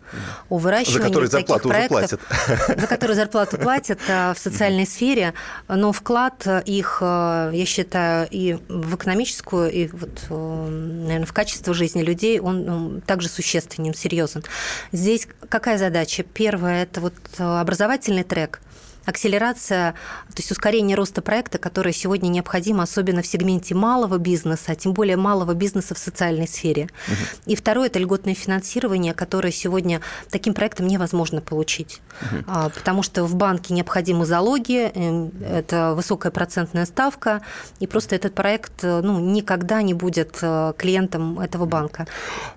о 0.48 0.58
выращивании 0.58 1.02
за 1.02 1.08
которые 1.08 1.30
таких 1.30 1.62
проектов, 1.62 2.20
за 2.68 2.86
которые 2.86 3.14
зарплату 3.14 3.58
платят 3.58 4.00
э, 4.08 4.32
в 4.34 4.38
социальной 4.38 4.86
сфере, 4.86 5.34
но 5.68 5.92
вклад 5.92 6.46
их, 6.64 6.98
э, 7.00 7.50
я 7.52 7.66
считаю, 7.66 8.26
и 8.30 8.58
в 8.68 8.96
экономическую, 8.96 9.70
и 9.70 9.88
вот, 9.88 10.26
наверное, 10.30 11.26
в 11.26 11.32
качество 11.32 11.74
жизни 11.74 12.02
людей, 12.02 12.40
он 12.40 12.64
ну, 12.64 13.00
также 13.02 13.28
существенен, 13.28 13.94
серьезен. 13.94 14.42
Здесь 14.90 15.28
какая 15.48 15.78
задача? 15.78 16.22
Первое– 16.22 16.82
это 16.84 17.00
вот 17.00 17.14
образовательный 17.38 18.24
трек– 18.24 18.60
акселерация, 19.10 19.92
то 20.28 20.36
есть 20.36 20.50
ускорение 20.50 20.96
роста 20.96 21.22
проекта, 21.22 21.58
которое 21.58 21.92
сегодня 21.92 22.28
необходимо, 22.28 22.82
особенно 22.82 23.22
в 23.22 23.26
сегменте 23.26 23.74
малого 23.74 24.18
бизнеса, 24.18 24.72
а 24.72 24.74
тем 24.74 24.92
более 24.92 25.16
малого 25.16 25.54
бизнеса 25.54 25.94
в 25.94 25.98
социальной 25.98 26.48
сфере. 26.48 26.88
Угу. 27.06 27.52
И 27.52 27.56
второе– 27.56 27.86
это 27.88 27.98
льготное 27.98 28.34
финансирование, 28.34 29.14
которое 29.14 29.52
сегодня 29.52 30.00
таким 30.30 30.54
проектом 30.54 30.86
невозможно 30.86 31.40
получить, 31.40 32.00
угу. 32.22 32.70
потому 32.74 33.02
что 33.02 33.24
в 33.24 33.34
банке 33.34 33.74
необходимы 33.74 34.24
залоги, 34.24 34.90
эм, 34.94 35.32
это 35.44 35.94
высокая 35.94 36.32
процентная 36.32 36.86
ставка, 36.86 37.42
и 37.78 37.86
просто 37.86 38.16
этот 38.16 38.34
проект 38.34 38.82
ну, 38.82 39.18
никогда 39.20 39.82
не 39.82 39.94
будет 39.94 40.38
э, 40.42 40.72
клиентом 40.76 41.40
этого 41.40 41.66
банка. 41.66 42.06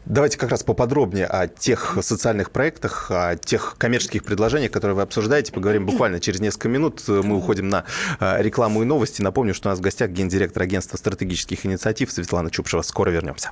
Давайте 0.06 0.38
как 0.38 0.50
раз 0.50 0.64
поподробнее 0.64 1.26
о 1.26 1.48
тех 1.48 1.98
социальных 2.02 2.52
проектах, 2.52 3.08
о 3.10 3.36
тех 3.36 3.76
коммерческих 3.78 4.24
предложениях, 4.24 4.72
которые 4.72 4.96
вы 4.96 5.02
обсуждаете, 5.02 5.52
поговорим 5.52 5.86
буквально 5.86 6.20
через 6.20 6.40
несколько 6.44 6.70
минут 6.70 7.04
э, 7.08 7.22
мы 7.24 7.38
уходим 7.38 7.70
на 7.70 7.86
э, 8.20 8.42
рекламу 8.42 8.84
и 8.84 8.86
новости. 8.86 9.22
Напомню, 9.22 9.54
что 9.56 9.70
у 9.70 9.72
нас 9.72 9.80
в 9.80 9.82
гостях 9.82 10.12
гендиректор 10.12 10.64
агентства 10.64 10.98
стратегических 10.98 11.66
инициатив 11.66 12.12
Светлана 12.12 12.52
Чупшева. 12.52 12.84
Скоро 12.84 13.10
вернемся. 13.10 13.52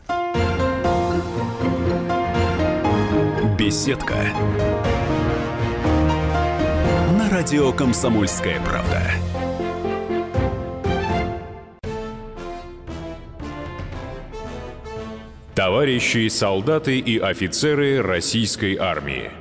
Беседка. 3.57 4.15
На 7.17 7.29
радио 7.29 7.71
«Комсомольская 7.71 8.59
правда». 8.61 9.01
Товарищи 15.55 16.27
солдаты 16.29 16.97
и 16.97 17.19
офицеры 17.19 18.01
российской 18.01 18.77
армии– 18.77 19.31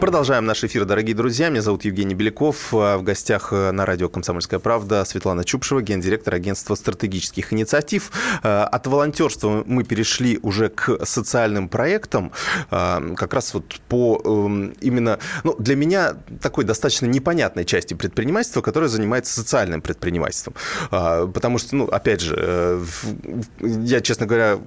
Продолжаем 0.00 0.46
наш 0.46 0.64
эфир, 0.64 0.86
дорогие 0.86 1.14
друзья. 1.14 1.50
Меня 1.50 1.60
зовут 1.60 1.84
Евгений 1.84 2.14
Беляков. 2.14 2.72
А 2.72 2.96
в 2.96 3.02
гостях 3.02 3.52
э, 3.52 3.70
на 3.70 3.84
радио 3.84 4.08
«Комсомольская 4.08 4.58
правда» 4.58 5.04
Светлана 5.04 5.44
Чупшева, 5.44 5.82
гендиректор 5.82 6.34
агентства 6.34 6.74
стратегических 6.74 7.52
инициатив. 7.52 8.10
Э, 8.42 8.62
от 8.62 8.86
волонтерства 8.86 9.62
мы 9.66 9.84
перешли 9.84 10.38
уже 10.40 10.70
к 10.70 11.04
социальным 11.04 11.68
проектам. 11.68 12.32
Э, 12.70 13.14
как 13.14 13.34
раз 13.34 13.52
вот 13.52 13.78
по 13.88 14.22
эм, 14.24 14.70
именно... 14.80 15.18
Ну, 15.44 15.54
для 15.58 15.76
меня 15.76 16.14
такой 16.40 16.64
достаточно 16.64 17.04
непонятной 17.04 17.66
части 17.66 17.92
предпринимательства, 17.92 18.62
которая 18.62 18.88
занимается 18.88 19.34
социальным 19.34 19.82
предпринимательством. 19.82 20.54
Потому 20.88 21.58
что, 21.58 21.76
ну, 21.76 21.84
опять 21.84 22.22
же, 22.22 22.80
я, 23.60 24.00
честно 24.00 24.24
говоря, 24.24 24.58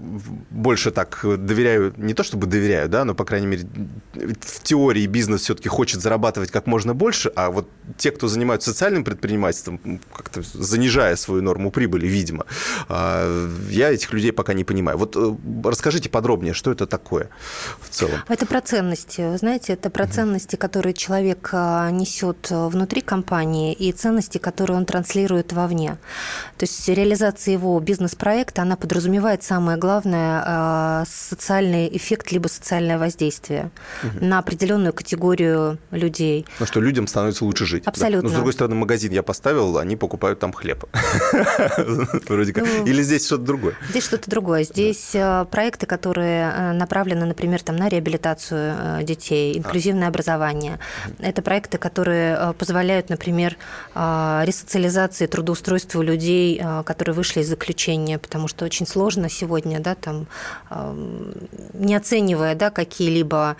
больше 0.51 0.91
так 0.91 1.21
доверяю, 1.23 1.91
не 1.97 2.13
то 2.13 2.21
чтобы 2.21 2.45
доверяю, 2.45 2.87
да, 2.87 3.03
но, 3.03 3.15
по 3.15 3.25
крайней 3.25 3.47
мере, 3.47 3.63
в 4.13 4.61
теории 4.61 5.07
бизнеса 5.07 5.22
бизнес 5.23 5.41
все-таки 5.41 5.69
хочет 5.69 6.01
зарабатывать 6.01 6.51
как 6.51 6.67
можно 6.67 6.93
больше, 6.93 7.31
а 7.35 7.49
вот 7.49 7.69
те, 7.97 8.11
кто 8.11 8.27
занимаются 8.27 8.71
социальным 8.71 9.03
предпринимательством, 9.03 9.79
как-то 10.13 10.41
занижая 10.41 11.15
свою 11.15 11.41
норму 11.41 11.71
прибыли, 11.71 12.07
видимо, 12.07 12.45
а, 12.89 13.49
я 13.69 13.93
этих 13.93 14.11
людей 14.13 14.33
пока 14.33 14.53
не 14.53 14.63
понимаю. 14.63 14.97
Вот 14.97 15.15
э, 15.15 15.35
расскажите 15.63 16.09
подробнее, 16.09 16.53
что 16.53 16.71
это 16.71 16.85
такое 16.87 17.29
в 17.81 17.89
целом? 17.89 18.19
Это 18.27 18.45
про 18.45 18.59
ценности. 18.59 19.37
Знаете, 19.37 19.73
это 19.73 19.89
про 19.89 20.07
ценности, 20.07 20.57
которые 20.57 20.93
человек 20.93 21.49
а, 21.53 21.89
несет 21.91 22.47
внутри 22.49 23.01
компании 23.01 23.73
и 23.73 23.91
ценности, 23.93 24.39
которые 24.39 24.77
он 24.77 24.85
транслирует 24.85 25.53
вовне. 25.53 25.97
То 26.57 26.65
есть 26.65 26.89
реализация 26.89 27.53
его 27.53 27.79
бизнес-проекта, 27.79 28.61
она 28.63 28.75
подразумевает 28.75 29.43
самое 29.43 29.77
главное 29.77 30.43
а, 30.45 31.03
социальный 31.07 31.95
эффект 31.95 32.31
либо 32.31 32.47
социальное 32.47 32.97
воздействие 32.97 33.71
угу. 34.03 34.25
на 34.25 34.39
определенную 34.39 34.91
категорию 34.93 35.12
категорию 35.13 35.77
людей. 35.91 36.45
Ну 36.59 36.65
что, 36.65 36.81
людям 36.81 37.07
становится 37.07 37.45
лучше 37.45 37.65
жить. 37.65 37.83
Абсолютно. 37.85 38.21
Да? 38.21 38.27
Но, 38.27 38.29
с 38.29 38.33
другой 38.33 38.53
стороны, 38.53 38.75
магазин 38.75 39.11
я 39.11 39.21
поставил, 39.21 39.77
они 39.77 39.95
покупают 39.95 40.39
там 40.39 40.51
хлеб. 40.53 40.85
Вроде 42.27 42.53
как. 42.53 42.63
Ну, 42.63 42.85
Или 42.85 43.03
здесь 43.03 43.25
что-то 43.25 43.43
другое? 43.43 43.75
Здесь 43.89 44.03
что-то 44.05 44.29
другое. 44.29 44.63
Здесь 44.63 45.11
э, 45.13 45.45
проекты, 45.51 45.85
которые 45.85 46.51
э, 46.51 46.71
направлены, 46.73 47.25
например, 47.25 47.61
там, 47.61 47.75
на 47.75 47.89
реабилитацию 47.89 48.75
э, 48.77 49.03
детей, 49.03 49.57
инклюзивное 49.57 50.07
образование. 50.07 50.79
Это 51.19 51.41
проекты, 51.41 51.77
которые 51.77 52.53
позволяют, 52.57 53.09
например, 53.09 53.57
ресоциализации, 53.95 55.27
трудоустройству 55.27 56.01
людей, 56.01 56.61
которые 56.85 57.13
вышли 57.13 57.41
из 57.41 57.49
заключения, 57.49 58.17
потому 58.17 58.47
что 58.47 58.65
очень 58.65 58.87
сложно 58.87 59.29
сегодня, 59.29 59.79
да, 59.79 59.95
там, 59.95 60.27
не 61.73 61.95
оценивая 61.95 62.55
да, 62.55 62.69
какие-либо 62.69 63.57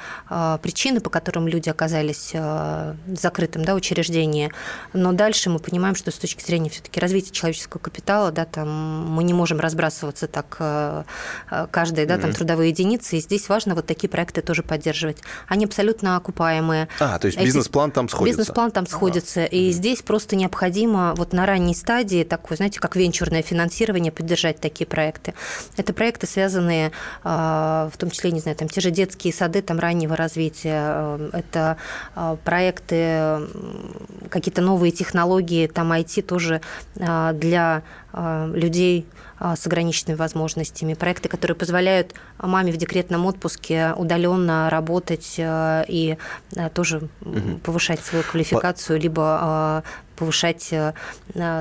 причины, 0.61 0.99
по 0.99 1.09
которым 1.09 1.42
котором 1.43 1.47
люди 1.47 1.69
оказались 1.69 2.31
э, 2.33 2.95
в 3.07 3.19
закрытом 3.19 3.63
да, 3.63 3.75
учреждении. 3.75 4.51
Но 4.93 5.13
дальше 5.13 5.49
мы 5.49 5.59
понимаем, 5.59 5.95
что 5.95 6.11
с 6.11 6.15
точки 6.15 6.43
зрения 6.43 6.69
все-таки 6.69 6.99
развития 6.99 7.31
человеческого 7.31 7.79
капитала, 7.79 8.31
да, 8.31 8.45
там 8.45 9.05
мы 9.11 9.23
не 9.23 9.33
можем 9.33 9.59
разбрасываться 9.59 10.27
так 10.27 10.57
э, 10.59 11.03
э, 11.51 11.67
каждой 11.71 12.05
да, 12.05 12.17
там, 12.17 12.29
mm-hmm. 12.29 12.35
трудовые 12.35 12.69
единицы. 12.69 13.17
И 13.17 13.21
здесь 13.21 13.49
важно 13.49 13.75
вот 13.75 13.85
такие 13.85 14.09
проекты 14.09 14.41
тоже 14.41 14.63
поддерживать. 14.63 15.17
Они 15.47 15.65
абсолютно 15.65 16.17
окупаемые. 16.17 16.87
А, 16.99 17.19
то 17.19 17.27
есть 17.27 17.39
бизнес-план 17.39 17.91
там 17.91 18.09
сходится. 18.09 18.37
Бизнес-план 18.37 18.71
там 18.71 18.87
сходится. 18.87 19.41
Ага. 19.41 19.49
И 19.49 19.69
mm-hmm. 19.69 19.71
здесь 19.71 20.01
просто 20.01 20.35
необходимо 20.35 21.13
вот 21.15 21.33
на 21.33 21.45
ранней 21.45 21.75
стадии 21.75 22.23
такое, 22.23 22.57
знаете, 22.57 22.79
как 22.79 22.95
венчурное 22.95 23.41
финансирование 23.41 24.11
поддержать 24.11 24.59
такие 24.59 24.87
проекты. 24.87 25.33
Это 25.77 25.93
проекты, 25.93 26.27
связанные 26.27 26.91
в 27.23 27.91
том 27.97 28.09
числе, 28.09 28.31
не 28.31 28.39
знаю, 28.39 28.57
там 28.57 28.69
те 28.69 28.81
же 28.81 28.91
детские 28.91 29.33
сады 29.33 29.61
там 29.61 29.79
раннего 29.79 30.15
развития, 30.15 31.31
это 31.33 31.77
проекты, 32.43 33.47
какие-то 34.29 34.61
новые 34.61 34.91
технологии, 34.91 35.67
там 35.67 35.91
IT 35.91 36.21
тоже 36.21 36.61
для 37.33 37.83
людей 38.13 39.05
с 39.39 39.67
ограниченными 39.67 40.15
возможностями, 40.15 40.93
проекты, 40.93 41.27
которые 41.27 41.57
позволяют 41.57 42.13
маме 42.37 42.71
в 42.71 42.77
декретном 42.77 43.25
отпуске 43.25 43.93
удаленно 43.97 44.69
работать 44.69 45.35
и 45.39 46.17
тоже 46.73 47.09
угу. 47.21 47.57
повышать 47.63 47.99
свою 48.01 48.23
квалификацию, 48.23 48.99
либо 48.99 49.83
повышать 50.15 50.73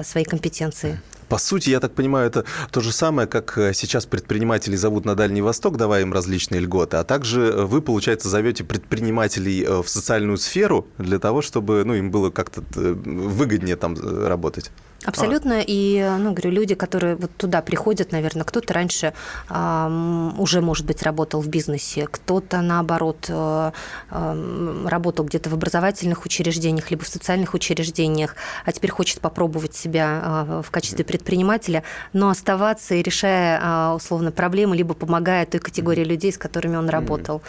свои 0.02 0.24
компетенции. 0.24 1.00
По 1.32 1.38
сути, 1.38 1.70
я 1.70 1.80
так 1.80 1.94
понимаю, 1.94 2.26
это 2.26 2.44
то 2.70 2.82
же 2.82 2.92
самое, 2.92 3.26
как 3.26 3.56
э, 3.56 3.72
сейчас 3.72 4.04
предпринимателей 4.04 4.76
зовут 4.76 5.06
на 5.06 5.14
Дальний 5.14 5.40
Восток, 5.40 5.78
давая 5.78 6.02
им 6.02 6.12
различные 6.12 6.60
льготы, 6.60 6.98
а 6.98 7.04
также 7.04 7.40
э, 7.40 7.62
вы, 7.64 7.80
получается, 7.80 8.28
зовете 8.28 8.64
предпринимателей 8.64 9.64
э, 9.64 9.80
в 9.82 9.88
социальную 9.88 10.36
сферу 10.36 10.86
для 10.98 11.18
того, 11.18 11.40
чтобы 11.40 11.84
ну, 11.86 11.94
им 11.94 12.10
было 12.10 12.28
как-то 12.28 12.62
выгоднее 12.74 13.76
там 13.76 13.96
работать. 14.26 14.70
Абсолютно. 15.04 15.58
А. 15.58 15.64
И, 15.66 16.16
ну, 16.18 16.32
говорю, 16.32 16.50
люди, 16.50 16.74
которые 16.74 17.16
вот 17.16 17.30
туда 17.36 17.62
приходят, 17.62 18.12
наверное, 18.12 18.44
кто-то 18.44 18.74
раньше 18.74 19.12
э, 19.48 20.32
уже, 20.38 20.60
может 20.60 20.86
быть, 20.86 21.02
работал 21.02 21.40
в 21.40 21.48
бизнесе, 21.48 22.06
кто-то, 22.10 22.60
наоборот, 22.60 23.26
э, 23.28 23.72
э, 24.10 24.86
работал 24.88 25.24
где-то 25.24 25.50
в 25.50 25.54
образовательных 25.54 26.24
учреждениях, 26.24 26.90
либо 26.90 27.04
в 27.04 27.08
социальных 27.08 27.54
учреждениях, 27.54 28.36
а 28.64 28.72
теперь 28.72 28.90
хочет 28.90 29.20
попробовать 29.20 29.74
себя 29.74 30.46
э, 30.48 30.62
в 30.64 30.70
качестве 30.70 31.04
предпринимателя, 31.04 31.82
но 32.12 32.28
оставаться 32.28 32.94
и 32.94 33.02
решая, 33.02 33.60
э, 33.60 33.94
условно, 33.94 34.30
проблемы, 34.30 34.76
либо 34.76 34.94
помогая 34.94 35.46
той 35.46 35.60
категории 35.60 36.04
людей, 36.04 36.32
с 36.32 36.38
которыми 36.38 36.76
он 36.76 36.88
работал, 36.88 37.42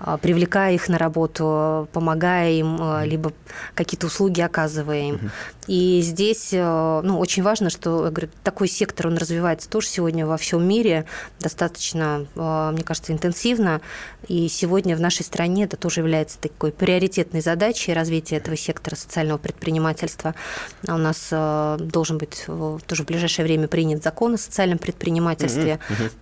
э, 0.00 0.18
привлекая 0.20 0.74
их 0.74 0.88
на 0.88 0.98
работу, 0.98 1.88
помогая 1.92 2.50
им, 2.52 2.78
э, 2.80 3.06
либо 3.06 3.32
какие-то 3.74 4.06
услуги 4.06 4.40
оказывая 4.40 5.00
им. 5.00 5.30
И 5.66 6.00
здесь 6.02 6.50
ну, 6.52 7.18
очень 7.18 7.42
важно, 7.42 7.70
что 7.70 8.08
говорю, 8.10 8.28
такой 8.42 8.68
сектор, 8.68 9.08
он 9.08 9.16
развивается 9.16 9.68
тоже 9.68 9.88
сегодня 9.88 10.26
во 10.26 10.36
всем 10.36 10.66
мире 10.66 11.06
достаточно, 11.40 12.26
а, 12.36 12.72
мне 12.72 12.82
кажется, 12.82 13.12
интенсивно. 13.12 13.80
И 14.28 14.48
сегодня 14.48 14.96
в 14.96 15.00
нашей 15.00 15.22
стране 15.22 15.64
это 15.64 15.76
тоже 15.76 16.00
является 16.00 16.38
такой 16.38 16.72
приоритетной 16.72 17.40
задачей 17.40 17.92
развития 17.92 18.36
этого 18.36 18.56
сектора 18.56 18.96
социального 18.96 19.38
предпринимательства. 19.38 20.34
У 20.88 20.96
нас 20.96 21.28
а, 21.30 21.76
должен 21.78 22.18
быть 22.18 22.46
тоже 22.86 23.02
в 23.02 23.06
ближайшее 23.06 23.44
время 23.44 23.68
принят 23.68 24.02
закон 24.02 24.34
о 24.34 24.38
социальном 24.38 24.78
предпринимательстве. 24.78 25.78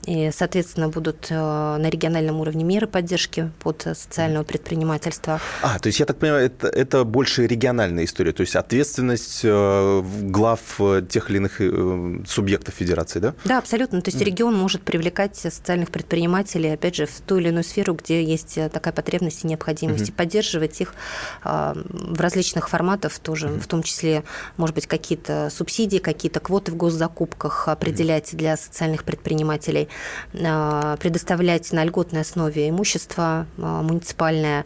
И, 0.06 0.30
соответственно, 0.34 0.88
будут 0.88 1.28
а, 1.30 1.78
на 1.78 1.88
региональном 1.88 2.40
уровне 2.40 2.64
меры 2.64 2.86
поддержки 2.86 3.50
под 3.60 3.82
социального 3.82 4.44
предпринимательства. 4.44 5.40
А, 5.62 5.78
то 5.78 5.88
есть, 5.88 6.00
я 6.00 6.06
так 6.06 6.18
понимаю, 6.18 6.46
это, 6.46 6.68
это 6.68 7.04
больше 7.04 7.46
региональная 7.46 8.04
история, 8.04 8.32
то 8.32 8.42
есть 8.42 8.56
ответственность 8.56 9.33
э, 9.42 10.02
глав 10.22 10.60
Э, 10.94 11.02
тех 11.08 11.30
или 11.30 11.38
иных 11.38 11.60
э, 11.60 12.24
субъектов 12.26 12.74
федерации, 12.74 13.18
да? 13.18 13.34
Да, 13.44 13.58
абсолютно. 13.58 14.00
То 14.00 14.10
есть 14.10 14.20
регион 14.20 14.56
может 14.56 14.82
привлекать 14.82 15.36
социальных 15.36 15.90
предпринимателей, 15.90 16.72
опять 16.72 16.96
же, 16.96 17.06
в 17.06 17.20
ту 17.20 17.38
или 17.38 17.48
иную 17.48 17.64
сферу, 17.64 17.94
где 17.94 18.22
есть 18.22 18.58
такая 18.72 18.92
потребность 18.92 19.44
и 19.44 19.46
необходимость, 19.46 20.10
угу. 20.10 20.16
поддерживать 20.16 20.80
их 20.80 20.94
а, 21.42 21.74
в 21.90 22.20
различных 22.20 22.68
форматах 22.68 23.18
тоже, 23.18 23.48
угу. 23.48 23.60
в 23.60 23.66
том 23.66 23.82
числе, 23.82 24.24
может 24.56 24.74
быть, 24.74 24.86
какие-то 24.86 25.50
субсидии, 25.50 25.98
какие-то 25.98 26.40
квоты 26.40 26.72
в 26.72 26.76
госзакупках 26.76 27.68
определять 27.68 28.32
угу. 28.32 28.38
для 28.38 28.56
социальных 28.56 29.04
предпринимателей, 29.04 29.88
а, 30.34 30.96
предоставлять 30.96 31.72
на 31.72 31.84
льготной 31.84 32.22
основе 32.22 32.68
имущество 32.68 33.46
а, 33.58 33.82
муниципальное 33.82 34.64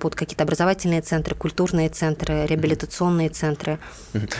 под 0.00 0.14
какие-то 0.14 0.44
образовательные 0.44 1.02
центры, 1.02 1.34
культурные 1.34 1.88
центры, 1.88 2.46
реабилитационные 2.46 3.28
центры. 3.30 3.78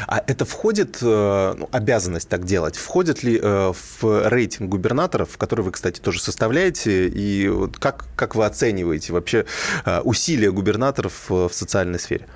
А 0.07 0.23
это 0.27 0.45
входит 0.45 0.99
э, 1.03 1.55
ну, 1.59 1.69
обязанность 1.73 2.29
так 2.29 2.45
делать, 2.45 2.77
входит 2.77 3.23
ли 3.23 3.39
э, 3.43 3.73
в 4.01 4.29
рейтинг 4.29 4.71
губернаторов, 4.71 5.37
который 5.37 5.63
вы, 5.63 5.73
кстати, 5.73 6.01
тоже 6.01 6.21
составляете, 6.21 7.09
и 7.09 7.51
как, 7.79 8.07
как 8.17 8.35
вы 8.35 8.47
оцениваете 8.47 9.13
вообще 9.13 9.45
э, 9.85 10.01
усилия 10.01 10.51
губернаторов 10.51 11.29
в 11.29 11.51
социальной 11.53 11.99
сфере? 11.99 12.27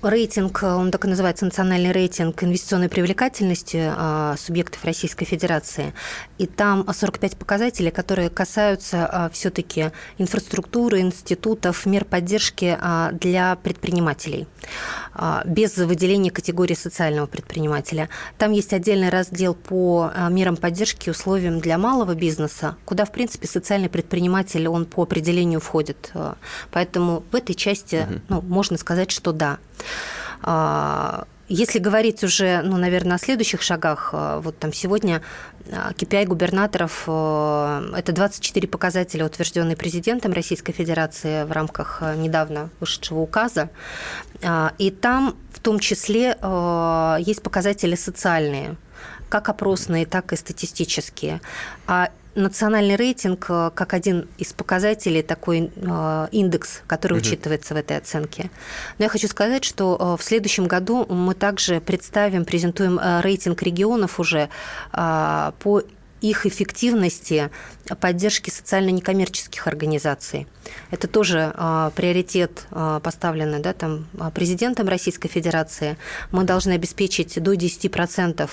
Рейтинг, 0.00 0.62
он 0.62 0.92
так 0.92 1.06
и 1.06 1.08
называется, 1.08 1.44
национальный 1.44 1.90
рейтинг 1.90 2.44
инвестиционной 2.44 2.88
привлекательности 2.88 3.92
а, 3.96 4.36
субъектов 4.38 4.84
Российской 4.84 5.24
Федерации. 5.24 5.92
И 6.38 6.46
там 6.46 6.86
45 6.88 7.36
показателей, 7.36 7.90
которые 7.90 8.30
касаются 8.30 9.06
а, 9.06 9.30
все-таки 9.30 9.90
инфраструктуры, 10.18 11.00
институтов, 11.00 11.84
мер 11.84 12.04
поддержки 12.04 12.78
а, 12.80 13.10
для 13.10 13.56
предпринимателей, 13.56 14.46
без 15.44 15.76
выделения 15.76 16.30
категории 16.30 16.74
социального 16.74 17.26
предпринимателя. 17.26 18.08
Там 18.36 18.52
есть 18.52 18.72
отдельный 18.72 19.08
раздел 19.08 19.54
по 19.54 20.12
мерам 20.30 20.56
поддержки 20.56 21.08
и 21.08 21.10
условиям 21.10 21.58
для 21.58 21.76
малого 21.76 22.14
бизнеса, 22.14 22.76
куда, 22.84 23.04
в 23.04 23.10
принципе, 23.10 23.48
социальный 23.48 23.88
предприниматель, 23.88 24.68
он 24.68 24.84
по 24.84 25.02
определению 25.02 25.60
входит. 25.60 26.12
Поэтому 26.70 27.24
в 27.32 27.34
этой 27.34 27.54
части 27.54 28.06
ну, 28.28 28.42
можно 28.42 28.76
сказать, 28.76 29.10
что 29.10 29.32
да. 29.32 29.58
А, 30.42 31.24
если 31.48 31.78
говорить 31.78 32.22
уже, 32.24 32.60
ну, 32.62 32.76
наверное, 32.76 33.16
о 33.16 33.18
следующих 33.18 33.62
шагах, 33.62 34.10
а, 34.12 34.40
вот 34.40 34.58
там 34.58 34.72
сегодня 34.72 35.22
KPI 35.66 36.22
а, 36.22 36.26
губернаторов– 36.26 37.02
это 37.96 38.12
24 38.12 38.68
показателя, 38.68 39.24
утвержденные 39.24 39.76
президентом 39.76 40.32
Российской 40.32 40.72
Федерации 40.72 41.44
в 41.44 41.52
рамках 41.52 42.02
недавно 42.16 42.70
вышедшего 42.80 43.20
указа. 43.20 43.70
И 44.78 44.90
там 44.90 45.36
в 45.52 45.60
том 45.60 45.78
числе 45.78 46.38
есть 47.18 47.42
показатели 47.42 47.96
социальные, 47.96 48.76
как 49.28 49.48
опросные, 49.48 50.06
так 50.06 50.32
и 50.32 50.36
статистические. 50.36 51.40
Национальный 52.38 52.96
рейтинг 52.96 53.46
э, 53.48 53.70
как 53.74 53.94
один 53.94 54.28
из 54.38 54.52
показателей, 54.52 55.22
такой 55.22 55.70
э, 55.74 56.28
индекс, 56.32 56.82
который 56.86 57.14
угу. 57.14 57.20
учитывается 57.20 57.74
в 57.74 57.76
этой 57.76 57.96
оценке. 57.96 58.50
Но 58.98 59.04
я 59.04 59.08
хочу 59.08 59.28
сказать, 59.28 59.64
что 59.64 59.96
э, 59.98 60.22
в 60.22 60.24
следующем 60.24 60.66
году 60.66 61.06
мы 61.06 61.34
также 61.34 61.80
представим, 61.80 62.44
презентуем 62.44 63.00
рейтинг 63.22 63.62
регионов 63.62 64.20
уже 64.20 64.48
по 64.92 65.82
их 66.20 66.46
эффективности 66.46 67.50
поддержки 68.00 68.50
социально-некоммерческих 68.50 69.66
организаций. 69.66 70.46
Это 70.90 71.08
тоже 71.08 71.54
э, 71.56 71.90
приоритет 71.94 72.66
э, 72.70 73.00
поставленный 73.02 73.60
да, 73.60 73.72
там, 73.72 74.06
президентом 74.34 74.88
Российской 74.88 75.28
Федерации. 75.28 75.96
Мы 76.30 76.44
должны 76.44 76.72
обеспечить 76.72 77.42
до 77.42 77.54
10% 77.54 78.50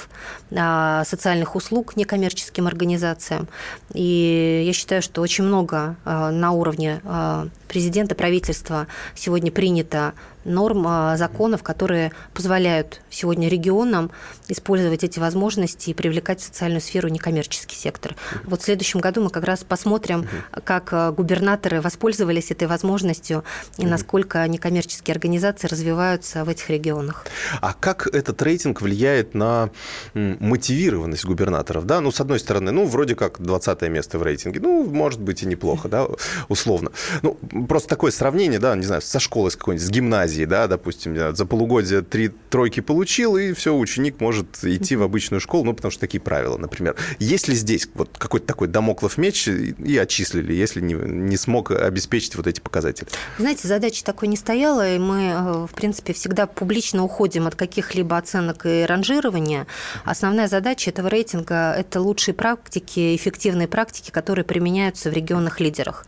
э, 0.51 1.03
социальных 1.05 1.55
услуг 1.55 1.97
некоммерческим 1.97 2.67
организациям. 2.67 3.47
И 3.93 4.63
я 4.65 4.73
считаю, 4.73 5.01
что 5.01 5.21
очень 5.21 5.43
много 5.43 5.95
э, 6.05 6.29
на 6.29 6.51
уровне 6.51 7.01
э, 7.03 7.47
президента, 7.67 8.15
правительства 8.15 8.87
сегодня 9.15 9.51
принято 9.51 10.13
норм, 10.45 10.85
а, 10.87 11.17
законов, 11.17 11.63
которые 11.63 12.11
позволяют 12.33 13.01
сегодня 13.09 13.49
регионам 13.49 14.11
использовать 14.47 15.03
эти 15.03 15.19
возможности 15.19 15.89
и 15.89 15.93
привлекать 15.93 16.39
в 16.39 16.43
социальную 16.43 16.81
сферу 16.81 17.09
некоммерческий 17.09 17.75
сектор. 17.75 18.15
Вот 18.43 18.61
в 18.61 18.63
следующем 18.63 18.99
году 18.99 19.23
мы 19.23 19.29
как 19.29 19.43
раз 19.43 19.63
посмотрим, 19.63 20.27
как 20.63 20.93
а, 20.93 21.11
губернаторы 21.11 21.81
воспользовались 21.81 22.51
этой 22.51 22.67
возможностью 22.67 23.43
и 23.77 23.85
насколько 23.85 24.47
некоммерческие 24.47 25.13
организации 25.13 25.67
развиваются 25.67 26.45
в 26.45 26.49
этих 26.49 26.69
регионах. 26.69 27.25
А 27.61 27.73
как 27.73 28.07
этот 28.07 28.41
рейтинг 28.41 28.81
влияет 28.81 29.33
на 29.33 29.69
мотивированность 30.13 31.25
губернаторов? 31.25 31.85
Да? 31.85 32.01
Ну, 32.01 32.11
с 32.11 32.21
одной 32.21 32.39
стороны, 32.39 32.71
ну, 32.71 32.85
вроде 32.85 33.15
как 33.15 33.41
20 33.41 33.81
место 33.83 34.19
в 34.19 34.23
рейтинге, 34.23 34.59
ну, 34.59 34.85
может 34.85 35.19
быть 35.19 35.43
и 35.43 35.45
неплохо, 35.45 35.89
да, 35.89 36.07
условно. 36.49 36.91
Ну, 37.21 37.37
просто 37.67 37.89
такое 37.89 38.11
сравнение, 38.11 38.59
да, 38.59 38.75
не 38.75 38.85
знаю, 38.85 39.01
со 39.01 39.19
школой 39.19 39.51
с 39.51 39.55
какой-нибудь, 39.55 39.85
с 39.85 39.89
гимназией, 39.89 40.34
гимназии, 40.35 40.45
да, 40.45 40.67
допустим, 40.67 41.35
за 41.35 41.45
полугодие 41.45 42.01
три 42.01 42.29
тройки 42.49 42.79
получил, 42.79 43.37
и 43.37 43.53
все, 43.53 43.75
ученик 43.75 44.19
может 44.19 44.63
идти 44.63 44.95
в 44.95 45.03
обычную 45.03 45.41
школу, 45.41 45.65
ну, 45.65 45.73
потому 45.73 45.91
что 45.91 46.01
такие 46.01 46.19
правила, 46.19 46.57
например. 46.57 46.95
Есть 47.19 47.47
ли 47.47 47.55
здесь 47.55 47.87
вот 47.93 48.17
какой-то 48.17 48.45
такой 48.45 48.67
домоклов 48.67 49.17
меч 49.17 49.47
и 49.47 49.97
отчислили, 49.97 50.53
если 50.53 50.81
не, 50.81 50.93
не 50.93 51.37
смог 51.37 51.71
обеспечить 51.71 52.35
вот 52.35 52.47
эти 52.47 52.59
показатели? 52.59 53.07
Знаете, 53.37 53.67
задача 53.67 54.03
такой 54.03 54.27
не 54.27 54.37
стояла, 54.37 54.95
и 54.95 54.99
мы, 54.99 55.23
э, 55.23 55.67
в 55.67 55.73
принципе, 55.73 56.13
всегда 56.13 56.47
публично 56.47 57.03
уходим 57.03 57.47
от 57.47 57.55
каких-либо 57.55 58.17
оценок 58.17 58.65
и 58.65 58.85
ранжирования. 58.85 59.67
Основная 60.03 60.47
задача 60.47 60.89
этого 60.89 61.07
рейтинга– 61.07 61.73
это 61.77 62.01
лучшие 62.01 62.33
практики, 62.33 63.15
эффективные 63.15 63.67
практики, 63.67 64.11
которые 64.11 64.45
применяются 64.45 65.09
в 65.09 65.13
регионах 65.13 65.59
лидерах. 65.59 66.05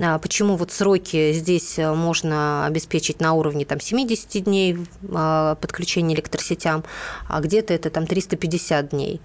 А 0.00 0.18
почему 0.18 0.56
вот 0.56 0.72
сроки 0.72 1.32
здесь 1.32 1.78
э, 1.78 1.92
можно 1.92 2.66
обеспечить 2.66 3.20
на 3.20 3.32
уровне 3.34 3.55
уровне 3.56 3.64
там, 3.64 3.80
70 3.80 4.44
дней 4.44 4.76
а, 5.12 5.54
подключения 5.56 6.14
электросетям, 6.14 6.84
а 7.28 7.40
где-то 7.40 7.72
это 7.74 7.90
там 7.90 8.06
350 8.06 8.90
дней. 8.90 9.20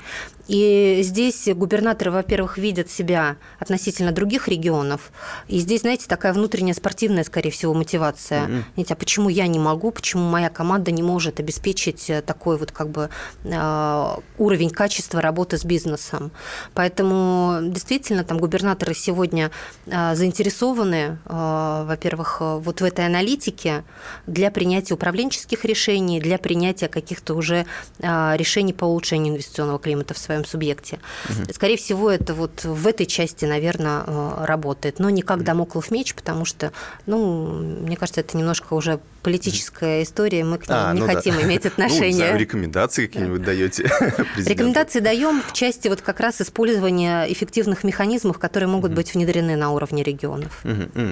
И 0.52 1.00
здесь 1.02 1.48
губернаторы, 1.48 2.12
во-первых, 2.12 2.58
видят 2.58 2.92
себя 2.92 3.38
относительно 3.58 4.12
других 4.12 4.50
регионов. 4.50 5.14
И 5.48 5.60
здесь, 5.60 5.82
знаете, 5.82 6.08
такая 6.10 6.34
внутренняя 6.34 6.74
спортивная, 6.74 7.24
скорее 7.24 7.52
всего, 7.52 7.74
мотивация. 7.74 8.48
Mm-hmm. 8.48 8.64
Знаете, 8.74 8.94
а 8.94 8.98
почему 8.98 9.30
я 9.30 9.48
не 9.48 9.60
могу, 9.60 9.92
почему 9.92 10.30
моя 10.30 10.50
команда 10.50 10.92
не 10.92 11.04
может 11.04 11.40
обеспечить 11.40 12.10
э, 12.10 12.22
такой 12.22 12.58
вот 12.58 12.74
как 12.74 12.90
бы 12.90 13.10
э, 13.46 14.16
уровень 14.38 14.72
качества 14.72 15.22
работы 15.22 15.58
с 15.58 15.64
бизнесом. 15.64 16.32
Поэтому 16.74 17.60
действительно 17.62 18.26
там 18.26 18.38
губернаторы 18.38 18.94
сегодня 18.94 19.52
э, 19.86 20.16
заинтересованы, 20.16 21.20
во-первых, 21.24 22.42
вот 22.42 22.82
в 22.82 22.84
этой 22.84 23.06
аналитике 23.06 23.86
для 24.28 24.52
принятия 24.52 24.96
управленческих 24.96 25.64
решений, 25.64 26.20
для 26.20 26.38
принятия 26.38 26.90
каких-то 26.90 27.36
уже 27.36 27.66
решений 28.00 28.74
по 28.74 28.84
улучшению 28.84 29.34
инвестиционного 29.34 29.80
климата 29.80 30.14
в 30.14 30.18
своем 30.18 30.41
субъекте. 30.46 31.00
Угу. 31.30 31.54
Скорее 31.54 31.78
всего, 31.78 32.10
это 32.12 32.34
вот 32.34 32.64
в 32.64 32.88
этой 32.88 33.06
части, 33.06 33.46
наверное, 33.46 34.04
работает, 34.46 35.00
но 35.00 35.10
не 35.10 35.22
как 35.22 35.44
домоклов 35.44 35.92
меч, 35.92 36.14
потому 36.16 36.46
что, 36.46 36.72
ну, 37.06 37.48
мне 37.82 37.96
кажется, 37.98 38.22
это 38.22 38.38
немножко 38.38 38.74
уже 38.74 39.00
политическая 39.22 40.04
история, 40.04 40.44
мы 40.44 40.58
к 40.58 40.68
ней 40.68 40.76
а, 40.78 40.94
не 40.94 41.02
ну 41.02 41.06
хотим 41.06 41.36
да. 41.36 41.44
иметь 41.44 41.66
отношения. 41.68 42.32
Ну, 42.32 42.38
рекомендации 42.38 43.08
какие-нибудь 43.08 43.44
даете? 43.44 43.84
Рекомендации 44.38 45.00
даем 45.00 45.42
в 45.42 45.54
части 45.54 45.88
вот 45.88 46.02
как 46.02 46.20
раз 46.20 46.42
использования 46.42 47.32
эффективных 47.32 47.84
механизмов, 47.84 48.40
которые 48.40 48.70
могут 48.70 48.94
быть 48.94 49.14
внедрены 49.14 49.56
на 49.56 49.72
уровне 49.72 50.04
регионов. 50.04 50.64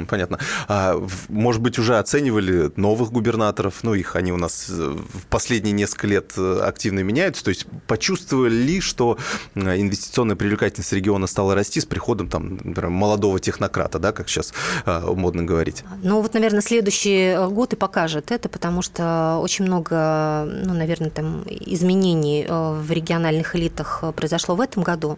Понятно. 0.08 0.40
А, 0.68 1.02
может 1.28 1.62
быть, 1.62 1.78
уже 1.80 1.98
оценивали 1.98 2.72
новых 2.76 3.12
губернаторов, 3.12 3.84
ну, 3.84 3.94
их 3.94 4.16
они 4.16 4.32
у 4.32 4.38
нас 4.38 4.68
э, 4.70 4.74
в 4.74 5.26
последние 5.28 5.74
несколько 5.74 6.08
лет 6.08 6.34
э, 6.38 6.62
активно 6.64 7.00
меняются, 7.00 7.44
то 7.44 7.50
есть 7.50 7.68
почувствовали 7.88 8.54
ли, 8.54 8.82
что 8.82 9.09
э, 9.56 9.80
инвестиционная 9.80 10.36
привлекательность 10.36 10.94
региона 10.94 11.28
стала 11.28 11.56
расти 11.56 11.80
с 11.80 11.86
приходом 11.86 12.28
там, 12.28 12.56
например, 12.64 12.90
молодого 12.90 13.40
технократа, 13.40 14.00
да, 14.00 14.12
как 14.12 14.30
сейчас 14.30 14.54
модно 14.86 15.44
говорить? 15.44 15.84
Ну, 16.04 16.22
вот, 16.22 16.34
наверное, 16.34 16.62
следующий 16.62 17.36
год 17.50 17.74
и 17.74 17.76
пока 17.76 18.00
покажет 18.00 18.32
это, 18.32 18.50
потому 18.50 18.82
что 18.82 19.40
очень 19.42 19.66
много, 19.66 20.46
ну, 20.46 20.74
наверное, 20.74 21.10
там 21.10 21.44
изменений 21.50 22.46
э, 22.48 22.82
в 22.82 22.92
региональных 22.92 23.56
элитах 23.56 24.04
произошло 24.16 24.56
в 24.56 24.62
этом 24.62 24.84
году. 24.84 25.18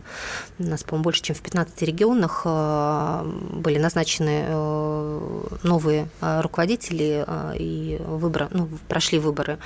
У 0.58 0.64
нас, 0.64 0.84
по-моему, 0.84 1.04
больше, 1.04 1.22
чем 1.22 1.36
в 1.36 1.42
15 1.42 1.82
регионах 1.84 2.42
э, 2.46 3.32
были 3.54 3.78
назначены 3.78 4.46
э, 4.48 5.42
новые 5.64 6.08
руководители 6.22 7.26
и 7.60 8.00
выборы, 8.08 8.48
ну, 8.52 8.70
прошли 8.88 9.20
выборы. 9.20 9.58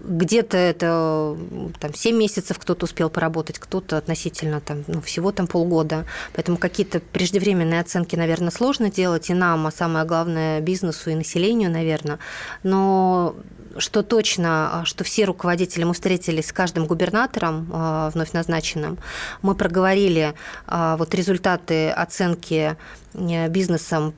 Где-то 0.00 0.56
это 0.56 1.36
там, 1.80 1.94
7 1.94 2.16
месяцев 2.16 2.58
кто-то 2.58 2.84
успел 2.84 3.07
поработать, 3.08 3.58
кто-то 3.58 3.96
относительно 3.96 4.60
там, 4.60 4.84
ну, 4.86 5.00
всего 5.00 5.32
там 5.32 5.46
полгода. 5.46 6.06
Поэтому 6.34 6.56
какие-то 6.56 7.00
преждевременные 7.00 7.80
оценки, 7.80 8.16
наверное, 8.16 8.50
сложно 8.50 8.90
делать 8.90 9.30
и 9.30 9.34
нам, 9.34 9.66
а 9.66 9.70
самое 9.70 10.04
главное, 10.04 10.60
бизнесу 10.60 11.10
и 11.10 11.14
населению, 11.14 11.70
наверное. 11.70 12.18
Но 12.62 13.36
что 13.78 14.02
точно, 14.02 14.82
что 14.84 15.04
все 15.04 15.24
руководители, 15.24 15.84
мы 15.84 15.94
встретились 15.94 16.48
с 16.48 16.52
каждым 16.52 16.86
губернатором 16.86 17.68
а, 17.72 18.10
вновь 18.10 18.32
назначенным, 18.32 18.98
мы 19.42 19.54
проговорили 19.54 20.34
а, 20.66 20.96
вот 20.96 21.14
результаты 21.14 21.90
оценки 21.90 22.76
э, 23.14 23.48
бизнесом 23.48 24.14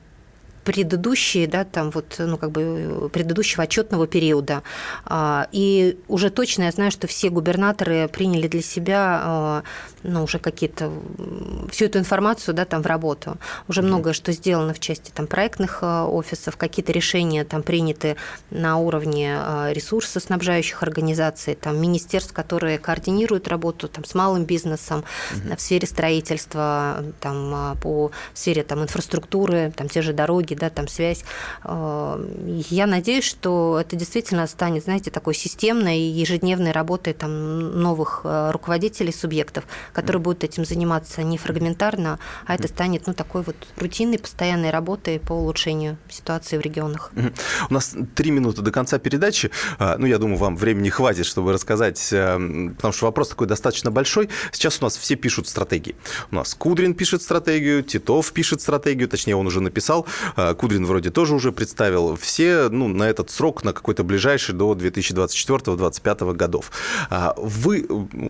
предыдущие, 0.63 1.47
да, 1.47 1.63
там 1.63 1.91
вот, 1.91 2.15
ну, 2.19 2.37
как 2.37 2.51
бы 2.51 3.09
предыдущего 3.11 3.63
отчетного 3.63 4.07
периода. 4.07 4.63
А, 5.05 5.47
и 5.51 5.97
уже 6.07 6.29
точно 6.29 6.63
я 6.63 6.71
знаю, 6.71 6.91
что 6.91 7.07
все 7.07 7.29
губернаторы 7.29 8.07
приняли 8.07 8.47
для 8.47 8.61
себя 8.61 9.63
ну, 10.03 10.23
уже 10.23 10.39
какие-то, 10.39 10.91
всю 11.69 11.85
эту 11.85 11.99
информацию, 11.99 12.55
да, 12.55 12.65
там 12.65 12.81
в 12.81 12.85
работу. 12.85 13.37
Уже 13.67 13.81
mm-hmm. 13.81 13.85
многое 13.85 14.13
что 14.13 14.31
сделано 14.31 14.73
в 14.73 14.79
части 14.79 15.11
там 15.11 15.27
проектных 15.27 15.79
э, 15.81 16.01
офисов, 16.03 16.57
какие-то 16.57 16.91
решения 16.91 17.43
там 17.43 17.63
приняты 17.63 18.15
на 18.49 18.77
уровне 18.77 19.37
ресурсоснабжающих 19.71 20.81
организаций, 20.83 21.55
там 21.55 21.79
министерств, 21.79 22.33
которые 22.33 22.77
координируют 22.79 23.47
работу 23.47 23.87
там 23.87 24.05
с 24.05 24.15
малым 24.15 24.45
бизнесом 24.45 25.03
mm-hmm. 25.33 25.57
в 25.57 25.61
сфере 25.61 25.87
строительства, 25.87 27.03
там 27.19 27.77
по 27.81 28.11
в 28.33 28.39
сфере 28.39 28.63
там 28.63 28.81
инфраструктуры, 28.83 29.71
там 29.75 29.89
те 29.89 30.01
же 30.01 30.13
дороги, 30.13 30.50
да, 30.55 30.69
там 30.69 30.87
связь. 30.87 31.23
Я 31.65 32.87
надеюсь, 32.87 33.25
что 33.25 33.79
это 33.79 33.95
действительно 33.95 34.47
станет, 34.47 34.83
знаете, 34.83 35.11
такой 35.11 35.33
системной 35.33 35.99
и 35.99 36.11
ежедневной 36.11 36.71
работой 36.71 37.13
там 37.13 37.81
новых 37.81 38.21
руководителей 38.23 39.13
субъектов, 39.13 39.65
которые 39.93 40.21
будут 40.21 40.43
этим 40.43 40.65
заниматься 40.65 41.23
не 41.23 41.37
фрагментарно, 41.37 42.19
а 42.45 42.55
это 42.55 42.67
станет 42.67 43.07
ну, 43.07 43.13
такой 43.13 43.41
вот 43.43 43.55
рутинной, 43.77 44.19
постоянной 44.19 44.71
работой 44.71 45.19
по 45.19 45.33
улучшению 45.33 45.97
ситуации 46.09 46.57
в 46.57 46.61
регионах. 46.61 47.11
У 47.69 47.73
нас 47.73 47.95
три 48.15 48.31
минуты 48.31 48.61
до 48.61 48.71
конца 48.71 48.99
передачи. 48.99 49.51
А, 49.79 49.97
ну, 49.97 50.05
я 50.05 50.17
думаю, 50.17 50.37
вам 50.37 50.55
времени 50.57 50.89
хватит, 50.89 51.25
чтобы 51.25 51.53
рассказать, 51.53 52.09
э, 52.11 52.69
потому 52.75 52.93
что 52.93 53.05
вопрос 53.05 53.29
такой 53.29 53.47
достаточно 53.47 53.91
большой. 53.91 54.29
Сейчас 54.51 54.79
у 54.81 54.83
нас 54.83 54.97
все 54.97 55.15
пишут 55.15 55.47
стратегии. 55.47 55.95
У 56.31 56.35
нас 56.35 56.53
Кудрин 56.53 56.93
пишет 56.93 57.21
стратегию, 57.21 57.83
Титов 57.83 58.31
пишет 58.33 58.61
стратегию, 58.61 59.07
точнее, 59.07 59.35
он 59.35 59.47
уже 59.47 59.61
написал. 59.61 60.05
А, 60.41 60.55
Кудрин 60.55 60.85
вроде 60.85 61.11
тоже 61.11 61.35
уже 61.35 61.51
представил. 61.51 62.15
Все 62.15 62.69
ну, 62.69 62.87
на 62.87 63.03
этот 63.03 63.29
срок, 63.29 63.63
на 63.63 63.73
какой-то 63.73 64.03
ближайший 64.03 64.55
до 64.55 64.73
2024-2025 64.73 66.33
годов. 66.33 66.71
А, 67.09 67.33
вы 67.37 67.87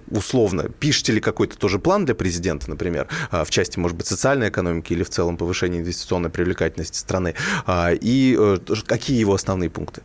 условно 0.10 0.70
пишете 0.70 1.14
ли 1.14 1.22
какой-то 1.22 1.58
тоже 1.58 1.80
план 1.80 2.06
для 2.06 2.16
президента, 2.16 2.70
например, 2.70 3.08
а, 3.30 3.46
в 3.46 3.50
части, 3.50 3.80
может 3.80 3.98
быть, 3.98 4.08
социальной 4.08 4.50
экономики 4.50 4.94
или 4.94 5.04
в 5.04 5.10
целом 5.10 5.38
повышения 5.38 5.80
инвестиционной 5.80 6.30
привлекательности 6.30 6.98
страны? 6.98 7.36
И 7.68 8.36
э, 8.38 8.58
какие 8.86 9.20
его 9.20 9.34
основные 9.34 9.70
пункты? 9.70 10.02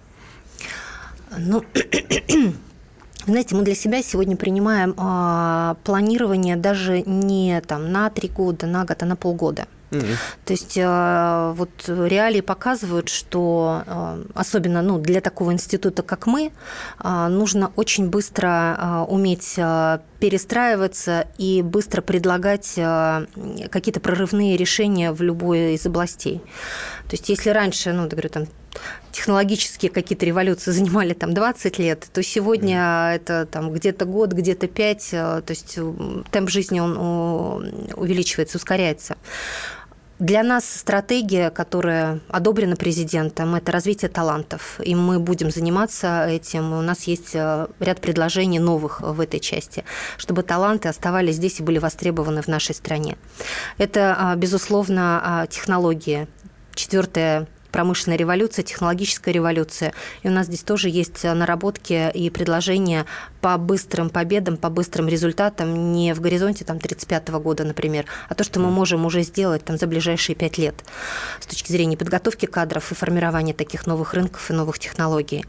Ну, 1.36 1.64
знаете, 3.26 3.54
мы 3.54 3.62
для 3.62 3.74
себя 3.74 4.02
сегодня 4.02 4.36
принимаем 4.36 4.94
э, 4.96 5.74
планирование 5.84 6.56
даже 6.56 7.02
не 7.02 7.60
там, 7.66 7.90
на 7.92 8.10
три 8.10 8.28
года, 8.28 8.66
на 8.66 8.84
год, 8.84 9.02
а 9.02 9.06
на 9.06 9.16
полгода. 9.16 9.66
То 9.90 10.52
есть 10.52 10.76
э, 10.76 11.52
вот 11.56 11.70
реалии 11.88 12.40
показывают, 12.40 13.08
что 13.08 13.82
э, 13.86 14.24
особенно 14.34 14.82
ну, 14.82 14.98
для 14.98 15.20
такого 15.20 15.52
института, 15.52 16.02
как 16.02 16.26
мы, 16.26 16.50
э, 17.02 17.26
нужно 17.28 17.72
очень 17.76 18.08
быстро 18.08 19.06
уметь 19.08 19.54
перестраиваться 20.18 21.28
и 21.38 21.62
быстро 21.62 22.00
предлагать 22.00 22.74
какие-то 22.74 24.00
прорывные 24.00 24.56
решения 24.56 25.12
в 25.12 25.22
любой 25.22 25.74
из 25.74 25.86
областей. 25.86 26.40
То 27.08 27.12
есть 27.12 27.28
если 27.28 27.50
раньше, 27.50 27.92
ну, 27.92 28.04
я 28.04 28.08
говорю, 28.08 28.28
там 28.28 28.46
технологические 29.12 29.90
какие-то 29.90 30.26
революции 30.26 30.70
занимали 30.72 31.14
там 31.14 31.34
20 31.34 31.78
лет, 31.78 32.06
то 32.12 32.22
сегодня 32.22 32.76
mm. 32.76 33.14
это 33.16 33.46
там 33.46 33.72
где-то 33.72 34.04
год, 34.04 34.32
где-то 34.32 34.66
5, 34.66 35.10
то 35.10 35.44
есть 35.48 35.78
темп 36.30 36.50
жизни 36.50 36.80
он 36.80 36.96
увеличивается, 37.94 38.58
ускоряется. 38.58 39.16
Для 40.18 40.42
нас 40.42 40.64
стратегия, 40.64 41.50
которая 41.50 42.20
одобрена 42.28 42.76
президентом, 42.76 43.54
это 43.54 43.70
развитие 43.70 44.08
талантов. 44.08 44.80
И 44.82 44.94
мы 44.94 45.18
будем 45.18 45.50
заниматься 45.50 46.26
этим. 46.26 46.72
У 46.72 46.80
нас 46.80 47.02
есть 47.02 47.34
э, 47.34 47.66
ряд 47.80 48.00
предложений 48.00 48.60
новых 48.60 49.02
в 49.02 49.20
этой 49.20 49.40
части, 49.40 49.84
чтобы 50.16 50.42
таланты 50.42 50.88
оставались 50.88 51.34
здесь 51.34 51.60
и 51.60 51.62
были 51.62 51.78
востребованы 51.78 52.40
в 52.40 52.48
нашей 52.48 52.74
стране. 52.74 53.18
Это, 53.76 54.16
а, 54.18 54.36
безусловно, 54.36 55.20
а, 55.22 55.46
технологии. 55.48 56.28
Четвертое 56.74 57.46
промышленная 57.76 58.16
революция, 58.16 58.62
технологическая 58.62 59.32
революция. 59.32 59.92
И 60.22 60.28
у 60.28 60.30
нас 60.30 60.46
здесь 60.46 60.62
тоже 60.62 60.88
есть 60.88 61.24
наработки 61.24 62.10
и 62.10 62.30
предложения 62.30 63.04
по 63.42 63.58
быстрым 63.58 64.08
победам, 64.08 64.56
по 64.56 64.70
быстрым 64.70 65.08
результатам 65.08 65.92
не 65.92 66.14
в 66.14 66.22
горизонте 66.22 66.64
там, 66.64 66.78
35 66.78 67.28
года, 67.32 67.64
например, 67.64 68.06
а 68.30 68.34
то, 68.34 68.44
что 68.44 68.60
мы 68.60 68.70
можем 68.70 69.04
уже 69.04 69.20
сделать 69.20 69.62
там, 69.62 69.76
за 69.76 69.86
ближайшие 69.86 70.34
пять 70.34 70.56
лет 70.56 70.74
с 71.38 71.44
точки 71.44 71.70
зрения 71.70 71.98
подготовки 71.98 72.46
кадров 72.46 72.90
и 72.92 72.94
формирования 72.94 73.52
таких 73.52 73.86
новых 73.86 74.14
рынков 74.14 74.50
и 74.50 74.54
новых 74.54 74.78
технологий. 74.78 75.44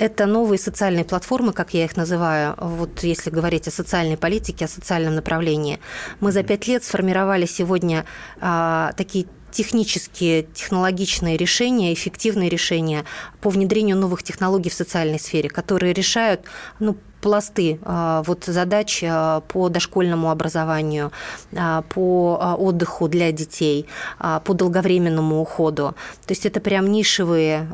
Это 0.00 0.26
новые 0.26 0.58
социальные 0.58 1.04
платформы, 1.04 1.52
как 1.52 1.72
я 1.72 1.84
их 1.84 1.96
называю, 1.96 2.56
вот 2.58 3.04
если 3.04 3.30
говорить 3.30 3.68
о 3.68 3.70
социальной 3.70 4.16
политике, 4.16 4.64
о 4.64 4.68
социальном 4.68 5.14
направлении. 5.14 5.78
Мы 6.18 6.32
за 6.32 6.42
пять 6.42 6.66
лет 6.66 6.82
сформировали 6.82 7.46
сегодня 7.46 8.06
а, 8.40 8.92
такие 8.96 9.26
технические, 9.50 10.42
технологичные 10.42 11.36
решения, 11.36 11.92
эффективные 11.92 12.48
решения 12.48 13.04
по 13.40 13.50
внедрению 13.50 13.96
новых 13.96 14.22
технологий 14.22 14.70
в 14.70 14.74
социальной 14.74 15.18
сфере, 15.18 15.48
которые 15.48 15.92
решают 15.92 16.42
ну, 16.78 16.96
пласты 17.20 17.78
а, 17.82 18.22
вот 18.26 18.44
задач 18.44 19.02
а, 19.06 19.40
по 19.40 19.68
дошкольному 19.68 20.30
образованию, 20.30 21.12
а, 21.56 21.82
по 21.82 22.56
отдыху 22.58 23.08
для 23.08 23.32
детей, 23.32 23.86
по 24.18 24.54
долговременному 24.54 25.40
уходу. 25.40 25.94
То 26.26 26.32
есть 26.32 26.46
это 26.46 26.60
прям 26.60 26.90
нишевые 26.90 27.68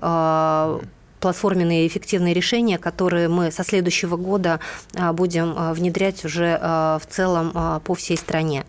платформенные 1.19 1.87
эффективные 1.87 2.35
решения, 2.35 2.79
которые 2.79 3.29
мы 3.29 3.51
со 3.51 3.65
следующего 3.65 4.17
года 4.17 4.61
будем 5.12 5.73
внедрять 5.73 6.25
уже 6.25 6.59
в 6.61 7.03
целом 7.09 7.81
по 7.85 7.95
всей 7.95 8.17
стране. 8.17 8.65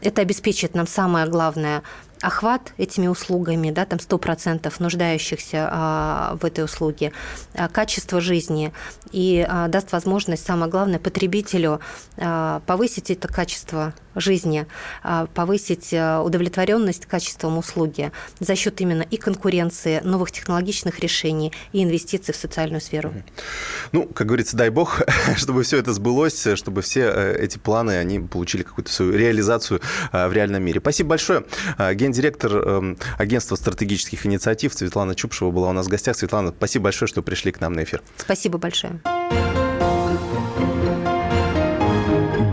Это 0.00 0.22
обеспечит 0.22 0.74
нам 0.74 0.86
самое 0.86 1.26
главное 1.26 1.82
охват 2.22 2.72
этими 2.76 3.06
услугами, 3.06 3.70
да, 3.70 3.86
там 3.86 3.98
100% 3.98 4.72
нуждающихся 4.78 5.68
а, 5.70 6.36
в 6.40 6.44
этой 6.44 6.64
услуге, 6.64 7.12
а, 7.54 7.68
качество 7.68 8.20
жизни. 8.20 8.72
И 9.12 9.44
а, 9.48 9.68
даст 9.68 9.92
возможность, 9.92 10.44
самое 10.44 10.70
главное, 10.70 10.98
потребителю 10.98 11.80
повысить 12.66 13.10
это 13.10 13.28
качество 13.28 13.94
жизни, 14.14 14.66
а, 15.02 15.26
повысить 15.26 15.92
а, 15.92 16.22
удовлетворенность 16.22 17.06
качеством 17.06 17.58
услуги 17.58 18.12
за 18.38 18.56
счет 18.56 18.80
именно 18.80 19.02
и 19.02 19.16
конкуренции, 19.16 20.00
новых 20.04 20.32
технологичных 20.32 21.00
решений 21.00 21.52
и 21.72 21.82
инвестиций 21.82 22.34
в 22.34 22.36
социальную 22.36 22.80
сферу. 22.80 23.12
Ну, 23.92 24.06
как 24.06 24.26
говорится, 24.26 24.56
дай 24.56 24.70
бог, 24.70 25.02
чтобы 25.36 25.62
все 25.62 25.78
это 25.78 25.92
сбылось, 25.92 26.46
чтобы 26.54 26.82
все 26.82 27.10
э, 27.14 27.36
эти 27.38 27.58
планы, 27.58 27.92
они 27.98 28.20
получили 28.20 28.62
какую-то 28.62 28.92
свою 28.92 29.12
реализацию 29.12 29.80
э, 30.12 30.28
в 30.28 30.32
реальном 30.32 30.62
мире. 30.62 30.80
Спасибо 30.80 31.10
большое. 31.10 31.44
Э, 31.78 31.94
гендиректор 31.94 32.56
эм, 32.56 32.98
агентства 33.18 33.56
стратегических 33.56 34.26
инициатив 34.26 34.74
Светлана 34.74 35.14
Чупшева 35.14 35.50
была 35.50 35.70
у 35.70 35.72
нас 35.72 35.86
в 35.86 35.88
гостях. 35.88 36.16
Светлана, 36.16 36.52
спасибо 36.56 36.84
большое, 36.84 37.08
что 37.08 37.22
пришли 37.22 37.52
к 37.52 37.60
нам 37.60 37.72
на 37.72 37.84
эфир. 37.84 38.02
Спасибо 38.16 38.58
большое. 38.58 39.00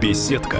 Беседка 0.02 0.60